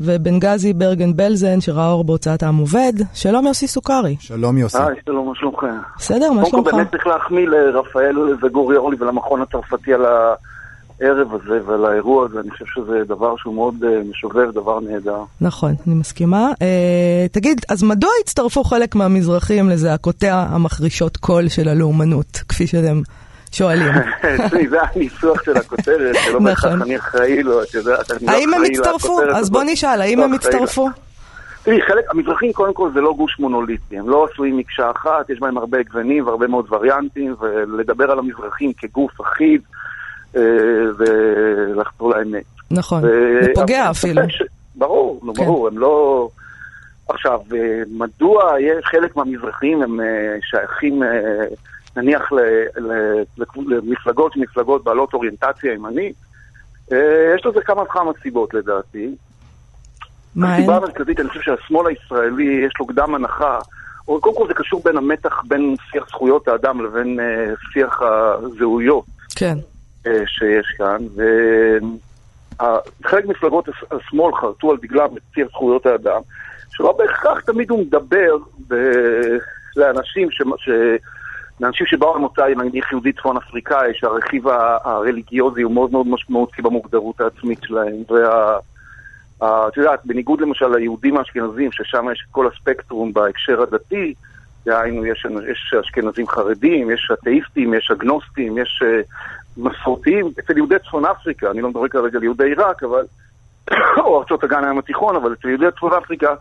[0.02, 2.94] ובנגזי ברגן בלזן, שראה אור בהוצאת העם עובד.
[3.14, 4.16] שלום יוסי סוכרי.
[4.20, 4.78] שלום יוסי.
[4.78, 5.66] היי, שלום, מה שלומך?
[5.98, 6.70] בסדר, מה קודם שלומך?
[6.70, 10.06] כל באמת צריך להחמיא לרפאל וגורי אורלי ולמכון הצרפתי על
[11.04, 12.40] הערב הזה ועל האירוע הזה.
[12.40, 15.24] אני חושב שזה דבר שהוא מאוד אה, משובב, דבר נהדר.
[15.42, 16.52] נכון, אני מסכימה.
[16.62, 23.02] אה, תגיד, אז מדוע הצטרפו חלק מהמזרחים לזעקותיה המחרישות קול של הלאומנות, כפי שאתם
[23.52, 23.94] שואלים?
[24.70, 26.44] זה הניסוח של הכותרת, שלא נכון.
[26.44, 28.12] בהכרח אני אחראי לו, את יודעת.
[28.12, 29.22] אני לא האם הם אחראי הצטרפו?
[29.36, 29.50] אז.
[29.50, 30.56] בוא נשאל, האם לא הם אחראי.
[30.56, 30.90] הצטרפו?
[31.64, 35.40] תראי, חלק, המזרחים קודם כל זה לא גוש מונוליטי, הם לא עשויים מקשה אחת, יש
[35.40, 39.62] בהם הרבה גוונים והרבה מאוד וריאנטים, ולדבר על המזרחים כגוף אחיד,
[40.98, 42.44] ולחזור לאמת.
[42.72, 44.22] נכון, זה פוגע אפילו.
[44.76, 45.46] ברור, נו, כן.
[45.46, 46.30] ברור, הם לא...
[47.10, 50.06] עכשיו, אה, מדוע חלק מהמזרחים הם אה,
[50.42, 51.10] שייכים, אה,
[51.98, 52.32] נניח,
[53.68, 56.16] למפלגות מפלגות בעלות אוריינטציה ימנית?
[56.92, 59.16] אה, יש לזה כמה וכמה סיבות לדעתי.
[60.36, 60.56] מה?
[60.56, 63.60] הסיבה המרכזית, אני חושב שהשמאל הישראלי יש לו קדם הנחה,
[64.08, 69.06] או קודם כל זה קשור בין המתח בין שיח זכויות האדם לבין אה, שיח הזהויות.
[69.36, 69.73] כן, אה,
[70.26, 70.98] שיש כאן,
[73.04, 76.22] וחלק ממפלגות הש- השמאל חרטו על דגלם את ציר זכויות האדם,
[76.70, 78.38] שלא בהכרח תמיד הוא מדבר
[78.68, 79.38] ב-
[79.76, 80.42] לאנשים ש...
[80.58, 80.70] ש...
[81.60, 84.48] לאנשים שבאו ממוצא, נגיד יהודי צפון אפריקאי, שהרכיב
[84.84, 88.58] הרליגיוזי הוא מאוד מאוד משמעותי במוגדרות העצמית שלהם, וה...
[89.44, 94.14] את יודעת, בניגוד למשל ליהודים האשכנזים, ששם יש כל הספקטרום בהקשר הדתי,
[94.66, 98.86] דהיינו, יש, יש אשכנזים חרדים, יש אתאיסטים, יש אגנוסטים, יש uh,
[99.58, 103.06] מסורתיים, אצל יהודי צפון אפריקה, אני לא מדבר כרגע על יהודי עיראק, אבל,
[104.06, 106.34] או ארצות אגן הים התיכון, אבל אצל יהודי צפון אפריקה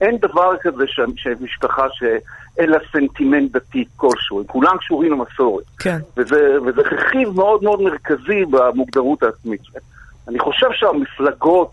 [0.00, 5.64] אין דבר כזה ש- שמשפחה שאין לה סנטימנט דתי כלשהו, הם כולם קשורים למסורת.
[5.78, 5.98] כן.
[6.16, 9.82] וזה, וזה רכיב מאוד מאוד מרכזי במוגדרות העצמית שלהם.
[10.28, 11.70] אני חושב שהמפלגות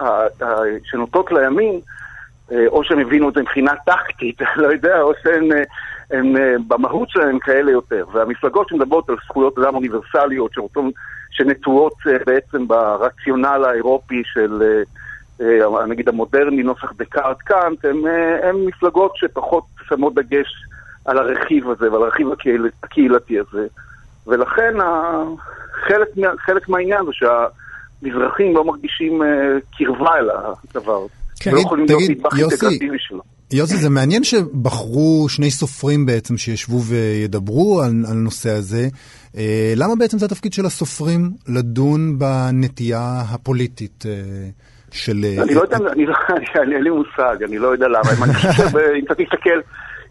[0.00, 1.80] ה- ה- שנוטות לימין,
[2.52, 5.48] אה, או שהם הבינו את זה מבחינה טקטית, לא יודע, או שהן
[6.10, 8.04] הן, אה, במהות שלהן כאלה יותר.
[8.12, 10.52] והמפלגות שמדברות על זכויות אדם אוניברסליות,
[11.30, 14.62] שנטועות אה, בעצם ברציונל האירופי של,
[15.40, 17.84] אה, נגיד המודרני, נוסח דקארט קאנט,
[18.42, 20.64] הן מפלגות שפחות שמות דגש
[21.04, 23.66] על הרכיב הזה ועל הרכיב הקהיל, הקהילתי הזה.
[24.26, 24.74] ולכן
[25.72, 29.22] חלק, חלק מהעניין זה שהמזרחים לא מרגישים
[29.76, 31.06] קרבה אל הדבר.
[31.40, 31.54] כן.
[31.54, 33.20] לא יכולים להיות תגיד, נדבך יוסי, אינטגרטיבי שלו.
[33.52, 38.88] יוסי, זה מעניין שבחרו שני סופרים בעצם שישבו וידברו על, על הנושא הזה.
[39.36, 44.12] אה, למה בעצם זה התפקיד של הסופרים לדון בנטייה הפוליטית אה,
[44.92, 45.24] של...
[45.24, 46.14] אה, אני לא יודע, אני לא-
[46.62, 48.24] אני- אין לי מושג, אני לא יודע למה.
[48.24, 49.60] אני חושב, אה, אם אתה תסתכל,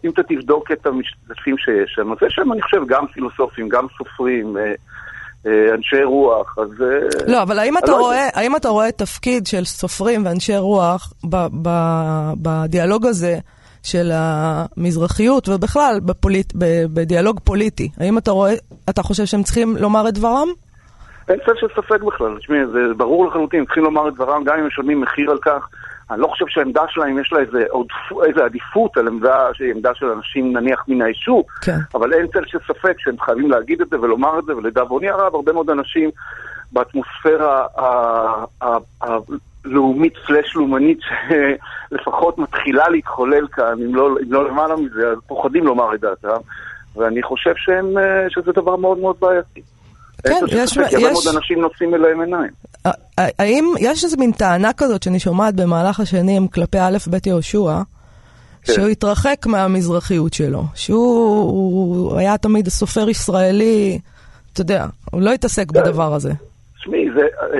[0.04, 3.86] אם אתה תבדוק את המשתתפים שיש שם, אז יש שם, אני חושב, גם פילוסופים, גם
[3.98, 4.72] סופרים, אה, אה,
[5.46, 6.68] אנשי רוח, אז...
[6.82, 8.28] אה, לא, אבל האם אתה, לא רואה, יודע.
[8.34, 11.68] האם אתה רואה תפקיד של סופרים ואנשי רוח ב, ב,
[12.42, 13.38] בדיאלוג הזה
[13.82, 17.88] של המזרחיות, ובכלל בפוליט, ב, בדיאלוג פוליטי?
[18.00, 18.52] האם אתה רואה,
[18.90, 20.48] אתה חושב שהם צריכים לומר את דברם?
[21.28, 24.66] אין צל של ספק בכלל, תשמעי, זה ברור לחלוטין, צריכים לומר את דברם, גם אם
[24.66, 25.68] משלמים מחיר על כך.
[26.10, 29.94] אני לא חושב שהעמדה שלהם יש לה איזה, עודפ- איזה עדיפות על עמדה שהיא עמדה
[29.94, 31.78] של אנשים נניח מן היישוב, כן.
[31.94, 35.34] אבל אין צל של ספק שהם חייבים להגיד את זה ולומר את זה, ולדאבוני הרב,
[35.34, 36.10] הרבה מאוד אנשים
[36.72, 37.66] באטמוספירה
[39.00, 40.98] הלאומית סלש לאומנית
[41.90, 46.40] שלפחות מתחילה להתחולל כאן, אם לא, אם לא למעלה מזה, אז פוחדים לומר את דעתם,
[46.96, 49.62] ואני חושב שהם, אה, שזה דבר מאוד מאוד בעייתי.
[50.24, 52.50] כן, יש- כי הרבה יש- מאוד אנשים נושאים אליהם עיניים.
[53.16, 57.72] האם יש איזו מין טענה כזאת שאני שומעת במהלך השנים כלפי א' ב' יהושע,
[58.62, 58.72] כן.
[58.72, 63.98] שהוא התרחק מהמזרחיות שלו, שהוא הוא היה תמיד סופר ישראלי,
[64.52, 65.80] אתה יודע, הוא לא התעסק כן.
[65.82, 66.32] בדבר הזה.
[66.80, 67.58] תשמעי, זה, אה,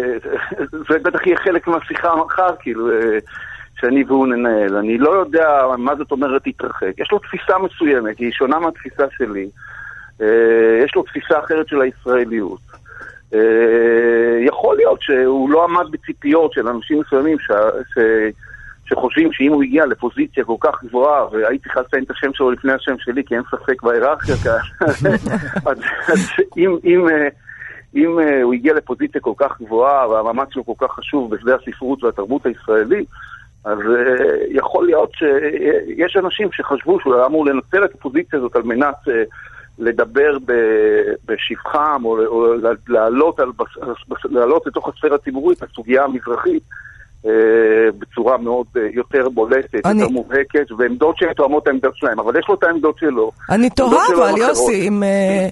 [0.70, 3.18] זה בטח יהיה חלק מהשיחה מחר, כאילו, אה,
[3.80, 4.76] שאני והוא ננהל.
[4.76, 6.92] אני לא יודע מה זאת אומרת התרחק.
[6.98, 9.48] יש לו תפיסה מסוימת, היא שונה מהתפיסה שלי.
[10.20, 12.60] אה, יש לו תפיסה אחרת של הישראליות.
[13.34, 17.50] אה, יכול להיות שהוא לא עמד בציפיות של אנשים מסוימים ש...
[17.94, 17.98] ש...
[18.88, 22.72] שחושבים שאם הוא הגיע לפוזיציה כל כך גבוהה, והייתי צריך לציין את השם שלו לפני
[22.72, 24.58] השם שלי, כי אין ספק בהיררכיה כאן,
[25.66, 26.18] אז, אז
[26.56, 27.28] אם, אם, אה,
[27.94, 32.46] אם הוא הגיע לפוזיציה כל כך גבוהה והמאמץ שלו כל כך חשוב בשדה הספרות והתרבות
[32.46, 33.08] הישראלית,
[33.64, 33.78] אז
[34.50, 38.94] יכול להיות שיש אנשים שחשבו שהוא היה אמור לנצל את הפוזיציה הזאת על מנת
[39.78, 40.52] לדבר ב-
[41.32, 42.46] בשבחם או, או
[42.88, 43.48] לעלות, על,
[44.24, 46.62] לעלות לתוך הספירה הציבורית הסוגיה המזרחית.
[47.26, 47.30] אה,
[47.98, 52.38] בצורה מאוד אה, יותר בולטת, אני- יותר מובהקת, ועמדות שהן תואמות את העמדות שלהם, אבל
[52.38, 53.30] יש לו את העמדות שלו.
[53.50, 54.38] אני תוהה אבל.
[54.38, 55.48] יוסי, אם, אה,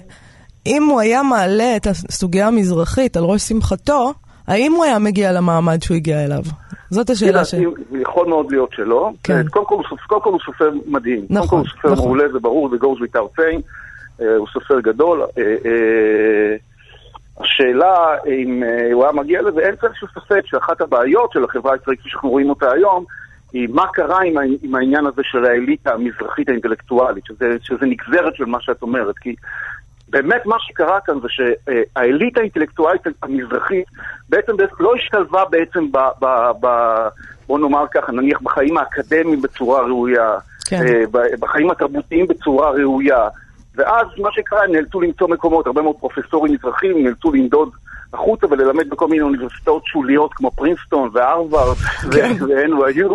[0.65, 4.13] אם הוא היה מעלה את הסוגיה המזרחית על ראש שמחתו,
[4.47, 6.41] האם הוא היה מגיע למעמד שהוא הגיע אליו?
[6.89, 7.53] זאת השאלה ש...
[8.01, 9.09] יכול מאוד להיות שלא.
[9.23, 9.47] כן.
[9.49, 9.75] קודם כל
[10.29, 11.25] הוא סופר- מדהים.
[11.29, 12.05] נכון, קודם כל הוא סופר נכון.
[12.05, 13.61] מעולה, זה ברור, זה goes without saying.
[14.21, 15.21] אה, הוא סופר גדול.
[15.21, 16.55] אה, אה,
[17.39, 21.99] השאלה אם הוא היה מגיע לזה, אין צל של ספק שאחת הבעיות של החברה הישראלית,
[21.99, 23.05] כפי שאנחנו רואים אותה היום,
[23.53, 28.45] היא מה קרה עם, עם העניין הזה של האליטה המזרחית האינטלקטואלית, שזה, שזה נגזרת של
[28.45, 29.17] מה שאת אומרת.
[29.17, 29.35] כי
[30.09, 33.85] באמת מה שקרה כאן זה שהאליטה האינטלקטואלית המזרחית
[34.29, 35.97] בעצם לא השתלבה בעצם ב...
[36.19, 36.25] ב,
[36.59, 36.67] ב
[37.47, 40.81] בוא נאמר ככה, נניח בחיים האקדמיים בצורה ראויה, כן.
[41.39, 43.27] בחיים התרבותיים בצורה ראויה.
[43.77, 47.69] ואז מה שקרה, הם נאלצו למצוא מקומות, הרבה מאוד פרופסורים מזרחים נאלצו לנדוד
[48.13, 51.75] החוצה וללמד בכל מיני אוניברסיטאות שוליות כמו פרינסטון והרווארד
[52.13, 52.31] כן.
[52.39, 53.13] ו-NYU,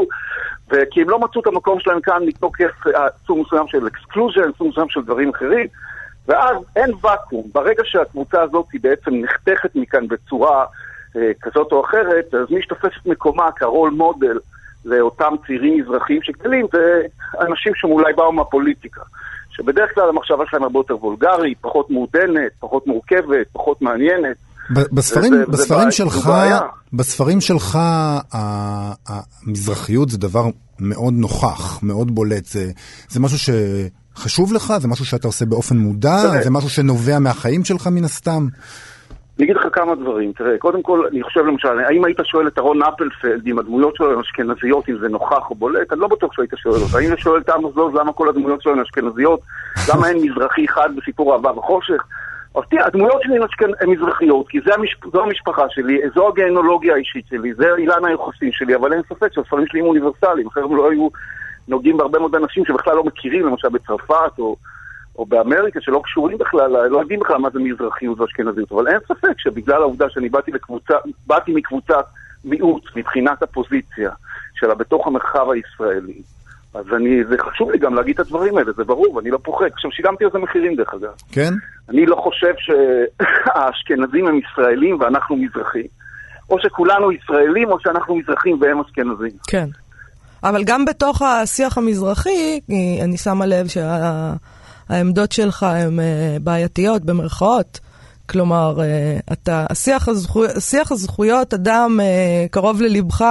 [0.71, 4.69] וכי הם לא מצאו את המקום שלהם כאן מתוקף אה, סוג מסוים של exclusion, סוג
[4.69, 5.67] מסוים של דברים אחרים,
[6.29, 7.43] ואז אין ואקום.
[7.55, 10.65] ברגע שהקבוצה הזאת היא בעצם נחתכת מכאן בצורה
[11.17, 14.39] אה, כזאת או אחרת, אז מי שתופס את מקומה כ role model
[14.85, 17.03] לאותם צעירים מזרחים שגדלים, זה
[17.41, 19.01] אנשים שאולי באו מהפוליטיקה.
[19.53, 24.37] שבדרך כלל המחשבה שלהם הרבה יותר וולגרית, פחות מעודנת, פחות מורכבת, פחות מעניינת.
[24.71, 26.31] בספרים, זה- זה בספרים בעיה, שלך.
[26.93, 27.79] בספרים שלך,
[29.07, 30.45] המזרחיות זה דבר
[30.81, 32.45] מאוד נוכח, מאוד בולט.
[32.47, 32.71] זה,
[33.09, 33.39] זה משהו
[34.17, 34.75] שחשוב לך?
[34.81, 36.17] זה משהו שאתה עושה באופן מודע?
[36.45, 38.47] זה משהו שנובע מהחיים שלך מן הסתם?
[39.39, 40.33] אני אגיד לך כמה דברים.
[40.33, 44.13] תראה, קודם כל, אני חושב למשל, האם היית שואל את אהרון אפלפלד אם הדמויות שלו
[44.13, 45.93] הן אשכנזיות, אם זה נוכח או בולט?
[45.93, 46.99] אני לא בטוח שהיית שואל אותו.
[46.99, 49.41] האם שואל את עמוס עוז למה כל הדמויות שלו הן אשכנזיות?
[49.95, 52.03] למה אין מזרחי אחד בסיפור אהבה וחושך?
[52.55, 53.35] אז תראה, הדמויות שלי
[53.81, 55.13] הן מזרחיות, כי זה המשפ...
[55.13, 59.67] זו המשפחה שלי, זו הגנולוגיה האישית שלי, זה אילן היחסים שלי, אבל אין ספק שהספרים
[59.67, 61.09] שלי הם אוניברסליים, אחרת הם לא היו
[61.69, 64.57] נוגעים בהרבה מאוד אנשים שבכלל לא מכירים, למשל בצרפת או...
[65.17, 69.39] או באמריקה שלא קשורים בכלל, לא יודעים בכלל מה זה מזרחיות ואשכנזיות, אבל אין ספק
[69.39, 70.95] שבגלל העובדה שאני באתי לקבוצה,
[71.27, 72.05] באתי מקבוצת
[72.45, 74.11] מיעוט מבחינת הפוזיציה
[74.55, 76.23] שלה בתוך המרחב הישראלי,
[76.75, 79.67] אז אני, זה חשוב לי גם להגיד את הדברים האלה, זה ברור, ואני לא פוחד.
[79.73, 81.13] עכשיו, שילמתי על זה מחירים דרך אגב.
[81.33, 81.53] כן?
[81.89, 85.87] אני לא חושב שהאשכנזים הם ישראלים ואנחנו מזרחים.
[86.51, 89.31] או שכולנו ישראלים או שאנחנו מזרחים והם אשכנזים.
[89.49, 89.67] כן.
[90.45, 92.61] אבל גם בתוך השיח המזרחי,
[93.05, 93.67] אני שמה לב
[94.93, 97.81] שהעמדות שלך הן אה, בעייתיות במרכאות.
[98.31, 103.25] כלומר, אה, אתה, השיח, הזכו, השיח הזכויות אדם אה, קרוב ללבך,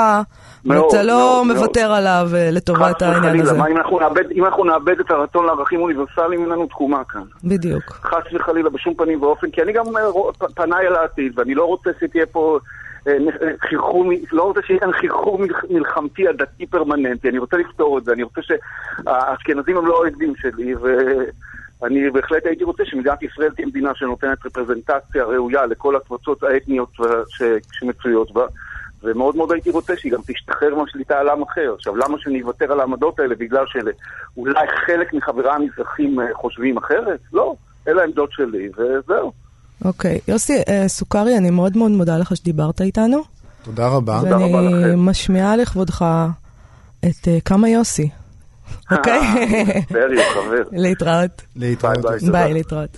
[0.66, 1.98] מאוד, ואתה לא מאוד, מוותר מאוד.
[1.98, 3.58] עליו לטובת העניין וחלילה, הזה.
[3.58, 7.24] מה אם אנחנו נאבד, אם אנחנו נאבד את הרצון לערכים אוניברסליים, אין לנו תקומה כאן.
[7.44, 7.84] בדיוק.
[7.84, 9.86] חס וחלילה בשום פנים ואופן, כי אני גם
[10.56, 12.60] פניי אל העתיד, ואני לא רוצה שתהיה פה
[13.70, 18.12] חרחור, לא רוצה שיהיה כאן חרחור מל- מלחמתי עדתי פרמננטי, אני רוצה לפתור את זה,
[18.12, 20.88] אני רוצה שהאשכנזים הם לא האויבים שלי, ו...
[21.84, 26.90] אני בהחלט הייתי רוצה שמדינת ישראל תהיה מדינה שנותנת רפרזנטציה ראויה לכל הקבוצות האתניות
[27.30, 27.44] ש...
[27.72, 28.46] שמצויות בה.
[29.04, 31.74] ומאוד מאוד הייתי רוצה שהיא גם תשתחרר מהשליטה על עם אחר.
[31.76, 33.36] עכשיו, למה שאני אוותר על העמדות האלה?
[33.36, 37.20] בגלל שאולי חלק מחבריי המזרחים אה, חושבים אחרת?
[37.34, 37.56] לא,
[37.88, 39.32] אלה העמדות שלי, וזהו.
[39.86, 40.20] אוקיי.
[40.28, 43.22] יוסי אה, סוכרי, אני מאוד מאוד מודה לך שדיברת איתנו.
[43.64, 44.20] תודה רבה.
[44.22, 45.00] תודה רבה ואני לכם.
[45.00, 46.06] משמיעה לכבודך
[47.00, 48.10] את אה, כמה יוסי.
[48.92, 49.22] אוקיי?
[49.92, 50.64] ברי, חבר.
[50.84, 51.42] להתראות.
[51.56, 51.98] להתראות.
[52.32, 52.98] ביי, להתראות.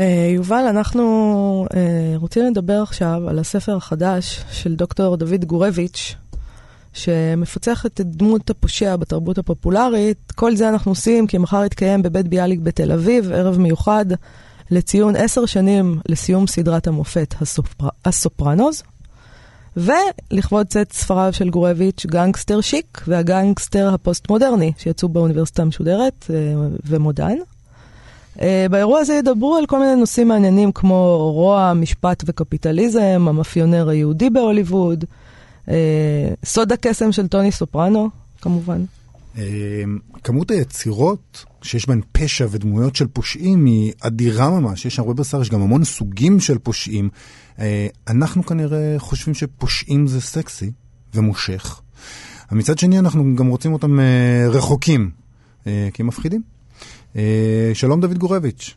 [0.00, 6.14] אה, יובל, אנחנו אה, רוצים לדבר עכשיו על הספר החדש של דוקטור דוד גורביץ',
[6.92, 10.32] שמפצח את דמות הפושע בתרבות הפופולרית.
[10.34, 14.06] כל זה אנחנו עושים כי מחר יתקיים בבית ביאליק בתל אביב, ערב מיוחד
[14.70, 17.88] לציון עשר שנים לסיום סדרת המופת הסופר...
[18.04, 18.82] הסופרנוז.
[19.76, 26.36] ולכבוד צאת ספריו של גורביץ', גנגסטר שיק והגנגסטר הפוסט-מודרני, שיצאו באוניברסיטה המשודרת אה,
[26.86, 27.36] ומודן.
[28.40, 34.30] אה, באירוע הזה ידברו על כל מיני נושאים מעניינים כמו רוע, משפט וקפיטליזם, המאפיונר היהודי
[34.30, 35.04] בהוליווד,
[35.68, 35.74] אה,
[36.44, 38.08] סוד הקסם של טוני סופרנו,
[38.40, 38.84] כמובן.
[39.38, 39.82] אה,
[40.24, 45.50] כמות היצירות שיש בהן פשע ודמויות של פושעים היא אדירה ממש, יש הרבה בשר, יש
[45.50, 47.08] גם המון סוגים של פושעים.
[47.58, 50.70] אה, אנחנו כנראה חושבים שפושעים זה סקסי
[51.14, 51.80] ומושך.
[52.50, 55.10] אבל מצד שני אנחנו גם רוצים אותם אה, רחוקים,
[55.66, 56.42] אה, כי הם מפחידים.
[57.74, 58.74] שלום דוד גורביץ'.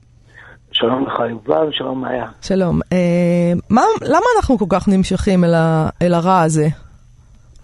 [0.73, 2.25] שלום לך יובל, שלום מאיה.
[2.41, 2.79] שלום.
[2.93, 6.67] אה, מה, למה אנחנו כל כך נמשכים אל, ה, אל הרע הזה,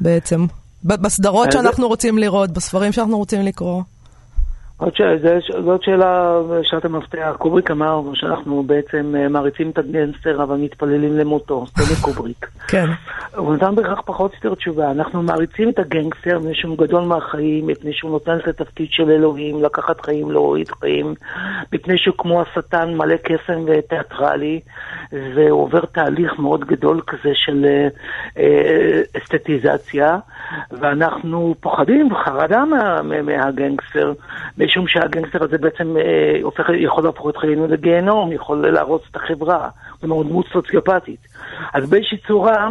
[0.02, 0.46] בעצם?
[0.84, 3.82] בסדרות שאנחנו רוצים לראות, בספרים שאנחנו רוצים לקרוא.
[4.80, 7.36] עוד שאלה, זה- זאת שאלה, שאלת המפתח.
[7.38, 12.48] קובריק אמר שאנחנו בעצם אה, מעריצים את הגנסטר אבל מתפללים למותו, סטנלי קובריק.
[12.68, 12.86] כן.
[13.36, 14.92] הוא נתן בהכרח פחות או יותר תשובה.
[14.92, 19.64] אנחנו מעריצים את הגנגסטר מפני שהוא גדול מהחיים, מפני שהוא נותן את התפקיד של אלוהים,
[19.64, 21.14] לקחת חיים, להוריד חיים,
[21.74, 24.60] מפני שהוא כמו השטן מלא קסם ותיאטרלי,
[25.12, 27.88] והוא עובר תהליך מאוד גדול כזה של אה,
[28.38, 30.18] אה, אסתטיזציה,
[30.72, 34.14] ואנחנו פוחדים וחרדה מה, מה, מהגנגסטר,
[34.70, 39.70] משום שהגנגסטר הזה בעצם אה, הופך, יכול להפוך את חיינו לגיהנום, יכול להרוס את החברה,
[40.04, 41.28] מאוד דמות סוציופטית.
[41.74, 42.68] אז באיזושהי צורה,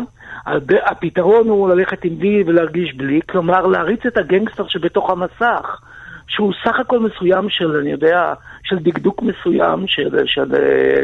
[0.87, 5.81] הפתרון הוא ללכת עם וי ולהרגיש בלי, כלומר להריץ את הגנגסטר שבתוך המסך,
[6.29, 8.33] שהוא סך הכל מסוים של, אני יודע,
[8.65, 10.55] של דקדוק מסוים, של, של, של,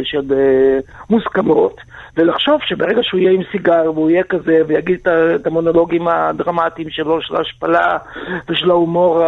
[0.04, 0.78] של אה,
[1.10, 1.80] מוסכמות,
[2.16, 4.98] ולחשוב שברגע שהוא יהיה עם סיגר והוא יהיה כזה ויגיד
[5.34, 7.98] את המונולוגים הדרמטיים שלו, של ההשפלה
[8.48, 9.22] ושל ההומור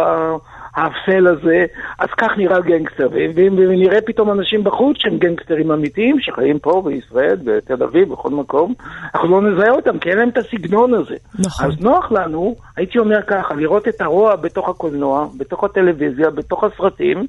[0.77, 1.65] האפל הזה,
[1.99, 3.07] אז כך נראה גנגסטר.
[3.35, 8.73] ונראה פתאום אנשים בחוץ שהם גנגסטרים אמיתיים, שחיים פה בישראל, בתל אביב, בכל מקום,
[9.15, 11.15] אנחנו לא נזהה אותם, כי אין להם את הסגנון הזה.
[11.39, 11.65] נכון.
[11.65, 17.25] אז נוח לנו, הייתי אומר ככה, לראות את הרוע בתוך הקולנוע, בתוך הטלוויזיה, בתוך הסרטים,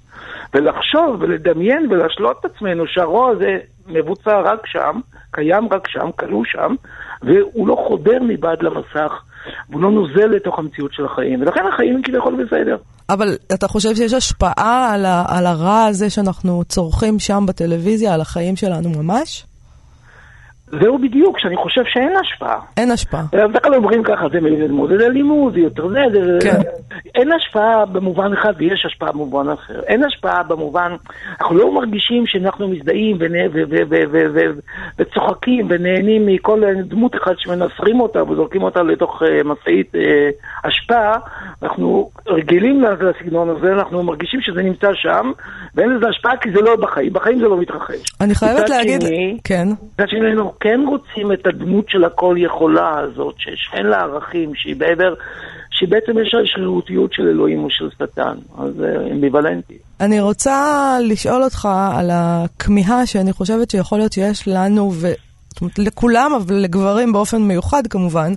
[0.55, 6.75] ולחשוב ולדמיין ולהשלות את עצמנו שהרוע הזה מבוצע רק שם, קיים רק שם, כלוא שם,
[7.23, 9.23] והוא לא חודר מבעד למסך,
[9.71, 12.77] והוא לא נוזל לתוך המציאות של החיים, ולכן החיים הם כביכול בסדר.
[13.11, 18.57] אבל אתה חושב שיש השפעה על, על הרע הזה שאנחנו צורכים שם בטלוויזיה, על החיים
[18.57, 19.45] שלנו ממש?
[20.71, 22.59] זהו בדיוק, שאני חושב שאין השפעה.
[22.77, 23.23] אין השפעה.
[23.33, 26.39] בדרך כלל אומרים ככה, זה מעודד אלימות, זה יותר זה, זה...
[26.51, 26.61] כן.
[27.15, 29.81] אין השפעה במובן אחד ויש השפעה במובן אחר.
[29.87, 30.93] אין השפעה במובן,
[31.41, 34.61] אנחנו לא מרגישים שאנחנו מזדהים ונה- ו- ו- ו- ו- ו-
[34.99, 40.31] וצוחקים ונהנים מכל דמות אחת שמנסרים אותה וזורקים אותה לתוך אה, משאית אה,
[40.63, 41.13] אשפה.
[41.63, 45.31] אנחנו רגילים לסגנון הזה, אנחנו מרגישים שזה נמצא שם,
[45.75, 48.17] ואין לזה השפעה כי זה לא בחיים, בחיים זה לא מתרחש.
[48.21, 53.35] אני חייבת להגיד, שני, כן, מצד שני, כן רוצים את הדמות של הכל יכולה הזאת,
[53.39, 55.15] שאין לה ערכים, שהיא בעבר,
[55.71, 58.37] שבעצם יש לה שרירותיות של אלוהים או של שטן.
[58.59, 59.79] אז זה אמביוולנטי.
[60.01, 65.09] אני רוצה לשאול אותך על הכמיהה שאני חושבת שיכול להיות שיש לנו, ו...
[65.49, 68.33] זאת אומרת, לכולם, אבל לגברים באופן מיוחד כמובן,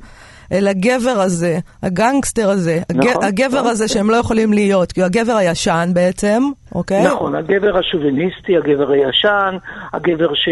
[0.51, 2.79] אל הגבר הזה, הגנגסטר הזה.
[2.93, 3.71] נכון, הגבר נכון.
[3.71, 6.43] הזה שהם לא יכולים להיות, כי הוא הגבר הישן בעצם,
[6.75, 7.03] אוקיי?
[7.05, 9.57] נכון, הגבר השוביניסטי, הגבר הישן,
[9.93, 10.49] הגבר ש...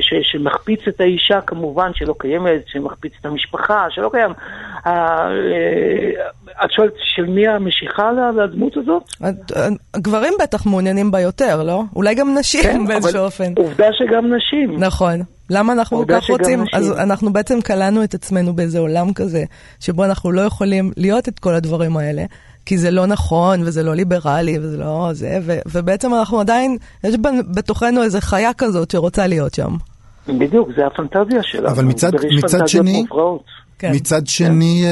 [0.00, 0.14] ש...
[0.32, 4.30] שמחפיץ את האישה כמובן, שלא קיימת, שמחפיץ את המשפחה, שלא קיים.
[4.86, 5.28] אה,
[6.64, 9.02] את שואלת של מי המשיכה לדמות הזאת?
[9.94, 11.82] הגברים בטח מעוניינים בה יותר, לא?
[11.96, 13.52] אולי גם נשים באיזשהו אופן.
[13.56, 14.76] עובדה שגם נשים.
[14.78, 15.22] נכון.
[15.50, 16.62] למה אנחנו כל כך רוצים?
[16.62, 16.74] נשים.
[16.74, 19.44] אז אנחנו בעצם כלאנו את עצמנו באיזה עולם כזה,
[19.80, 22.24] שבו אנחנו לא יכולים להיות את כל הדברים האלה,
[22.66, 27.14] כי זה לא נכון, וזה לא ליברלי, וזה לא זה, ו- ובעצם אנחנו עדיין, יש
[27.54, 29.76] בתוכנו איזה חיה כזאת שרוצה להיות שם.
[30.28, 31.68] בדיוק, זה הפנטזיה שלנו.
[31.68, 32.10] אבל מצד-
[32.44, 33.42] מצד שני- מופרעות.
[33.78, 33.92] כן.
[33.94, 34.90] מצד שני, אה,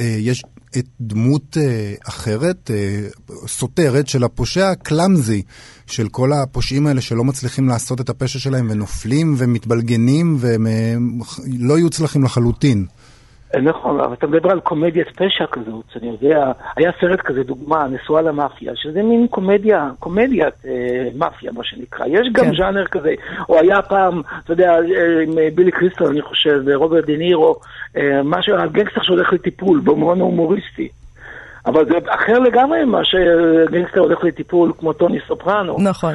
[0.00, 0.42] אה, יש
[0.78, 3.08] את דמות אה, אחרת, אה,
[3.46, 5.42] סותרת, של הפושע הקלאמזי,
[5.86, 10.94] של כל הפושעים האלה שלא מצליחים לעשות את הפשע שלהם ונופלים ומתבלגנים והם אה,
[11.58, 12.86] לא יהיו צלחים לחלוטין.
[13.60, 18.22] נכון, אבל אתה מדבר על קומדיית פשע כזאת, אני יודע, היה סרט כזה, דוגמה, נשואה
[18.22, 22.06] למאפיה, שזה מין קומדיה, קומדיית אה, מאפיה, מה שנקרא.
[22.06, 22.56] יש גם כן.
[22.56, 23.14] ז'אנר כזה,
[23.48, 27.56] או היה פעם, אתה יודע, אה, עם אה, בילי קריסטל, אני חושב, ורוברט דה נירו,
[27.96, 30.88] אה, משהו, הגנגסטר שהולך לטיפול, במובן ההומוריסטי.
[31.66, 35.76] אבל זה אחר לגמרי ממה שגנגסטר הולך לטיפול, כמו טוני סופרנו.
[35.80, 36.14] נכון.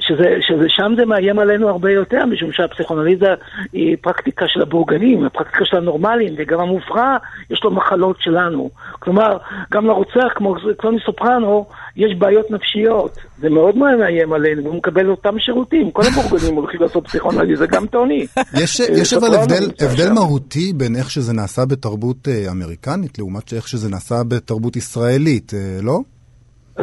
[0.00, 3.34] שזה, שזה שם זה מאיים עלינו הרבה יותר, משום שהפסיכונליזה
[3.72, 7.16] היא פרקטיקה של הבורגנים, הפרקטיקה של הנורמלים, וגם המופרע,
[7.50, 8.70] יש לו מחלות שלנו.
[8.98, 9.36] כלומר,
[9.72, 13.16] גם לרוצח, כמו קלוני סופרנו, יש בעיות נפשיות.
[13.38, 15.90] זה מאוד מאיים עלינו, והוא מקבל אותם שירותים.
[15.90, 18.26] כל הבורגנים הולכים לעשות פסיכונליזה, גם טוני.
[18.54, 20.12] יש, אה, יש אבל הבדל, הבדל.
[20.12, 25.78] מהותי בין איך שזה נעשה בתרבות אה, אמריקנית לעומת איך שזה נעשה בתרבות ישראלית, אה,
[25.82, 26.00] לא?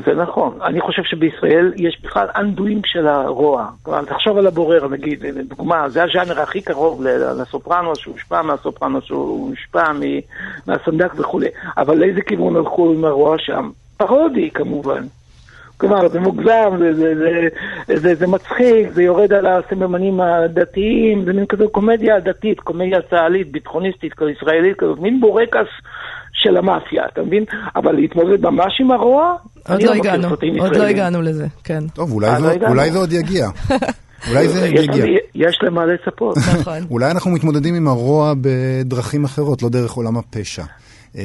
[0.05, 0.57] זה נכון.
[0.63, 3.67] אני חושב שבישראל יש בכלל אנדואים של הרוע.
[3.83, 7.03] כלומר, תחשוב על הבורר, נגיד, דוגמה, זה הז'אנר הכי קרוב
[7.41, 10.19] לסופרנו, שהוא הושפע מהסופרנו, שהוא הושפע מ-
[10.67, 11.47] מהסנדק וכולי.
[11.77, 13.69] אבל לאיזה כיוון הלכו עם הרוע שם?
[13.97, 15.03] פרודי, כמובן.
[15.77, 17.13] כלומר, זה מוגזם, זה, זה,
[17.87, 23.01] זה, זה, זה מצחיק, זה יורד על הסממנים הדתיים, זה מין כזו קומדיה דתית, קומדיה
[23.01, 25.67] צה"לית, ביטחוניסטית, ישראלית, כזאת, מין בורקס
[26.37, 27.43] של המאפיה, אתה מבין?
[27.75, 29.35] אבל להתמודד ממש עם הרוע?
[29.69, 30.27] עוד לא מכיר הגענו,
[30.59, 30.83] עוד לא.
[30.83, 31.83] הגענו לזה, כן.
[31.93, 33.47] טוב, אולי, אה, זה, לא זה עוד יגיע.
[34.29, 35.05] אולי זה יש, יגיע.
[35.35, 36.37] יש למה לצפות.
[36.59, 36.77] נכון.
[36.91, 40.63] אולי אנחנו מתמודדים עם הרוע בדרכים אחרות, לא דרך עולם הפשע.
[41.17, 41.21] אה,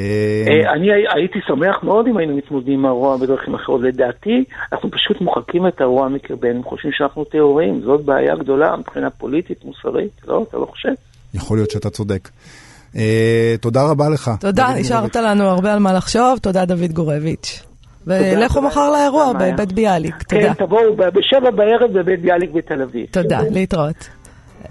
[0.48, 3.80] אה, אני הי- הייתי שמח מאוד אם היינו מתמודדים עם הרוע בדרכים אחרות.
[3.82, 7.80] לדעתי, אנחנו פשוט מוחקים את הרוע מקרבנו, חושבים שאנחנו טהורים.
[7.84, 10.44] זאת בעיה גדולה מבחינה פוליטית, מוסרית, לא?
[10.48, 10.92] אתה לא חושב?
[11.34, 12.28] יכול להיות שאתה צודק.
[12.97, 14.30] אה, תודה רבה לך.
[14.40, 15.16] תודה, השארת.
[15.16, 17.62] לנו הרבה על מה לחשוב, תודה דוד גורביץ'.
[18.07, 18.62] ולכו.
[18.62, 19.32] מחר לאירוע.
[19.32, 20.55] בבית ביאליק, תודה.
[20.55, 23.07] כן, תבואו בשבע בערב בבית ביאליק בתל אביב.
[23.11, 24.09] תודה, להתראות.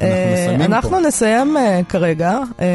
[0.02, 1.00] אה, אנחנו פה.
[1.00, 2.40] נסיים אה, כרגע.
[2.60, 2.66] אה,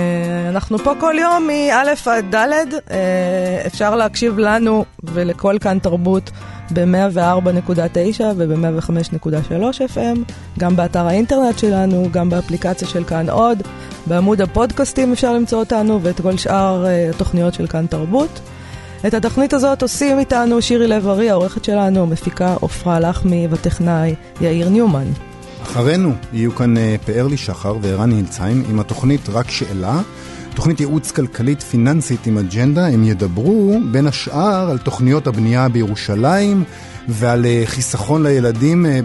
[0.48, 2.52] אנחנו פה כל יום מא' עד ד'.
[2.90, 6.30] אה, אפשר להקשיב לנו ולכל כאן תרבות
[6.70, 13.62] ב-104.9 וב-105.3 FM, גם באתר האינטרנט שלנו, גם באפליקציה של כאן עוד.
[14.06, 18.40] בעמוד הפודקאסטים אפשר למצוא אותנו ואת כל שאר אה, התוכניות של כאן תרבות.
[19.06, 25.06] את התוכנית הזאת עושים איתנו שירי לב-ארי, העורכת שלנו, מפיקה עפרה לחמי וטכנאי יאיר ניומן.
[25.66, 30.00] אחרינו יהיו כאן אה, פארלי שחר וערן הילצהיים עם התוכנית רק שאלה.
[30.54, 36.64] תוכנית ייעוץ כלכלית פיננסית עם אג'נדה, הם ידברו בין השאר על תוכניות הבנייה בירושלים
[37.08, 39.00] ועל אה, חיסכון לילדים, אה,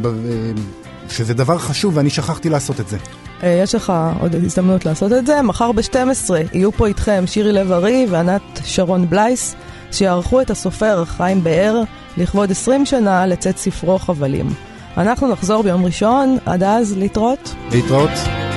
[1.10, 2.98] שזה דבר חשוב ואני שכחתי לעשות את זה.
[3.44, 5.42] יש לך עוד הזדמנות לעשות את זה.
[5.42, 9.56] מחר ב-12 יהיו פה איתכם שירי לב-ארי וענת שרון בלייס,
[9.92, 11.82] שיערכו את הסופר חיים באר
[12.18, 14.71] לכבוד 20 שנה לצאת ספרו חבלים.
[14.98, 17.56] אנחנו נחזור ביום ראשון, עד אז להתראות.
[17.72, 18.10] להתראות,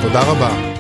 [0.02, 0.73] תודה רבה.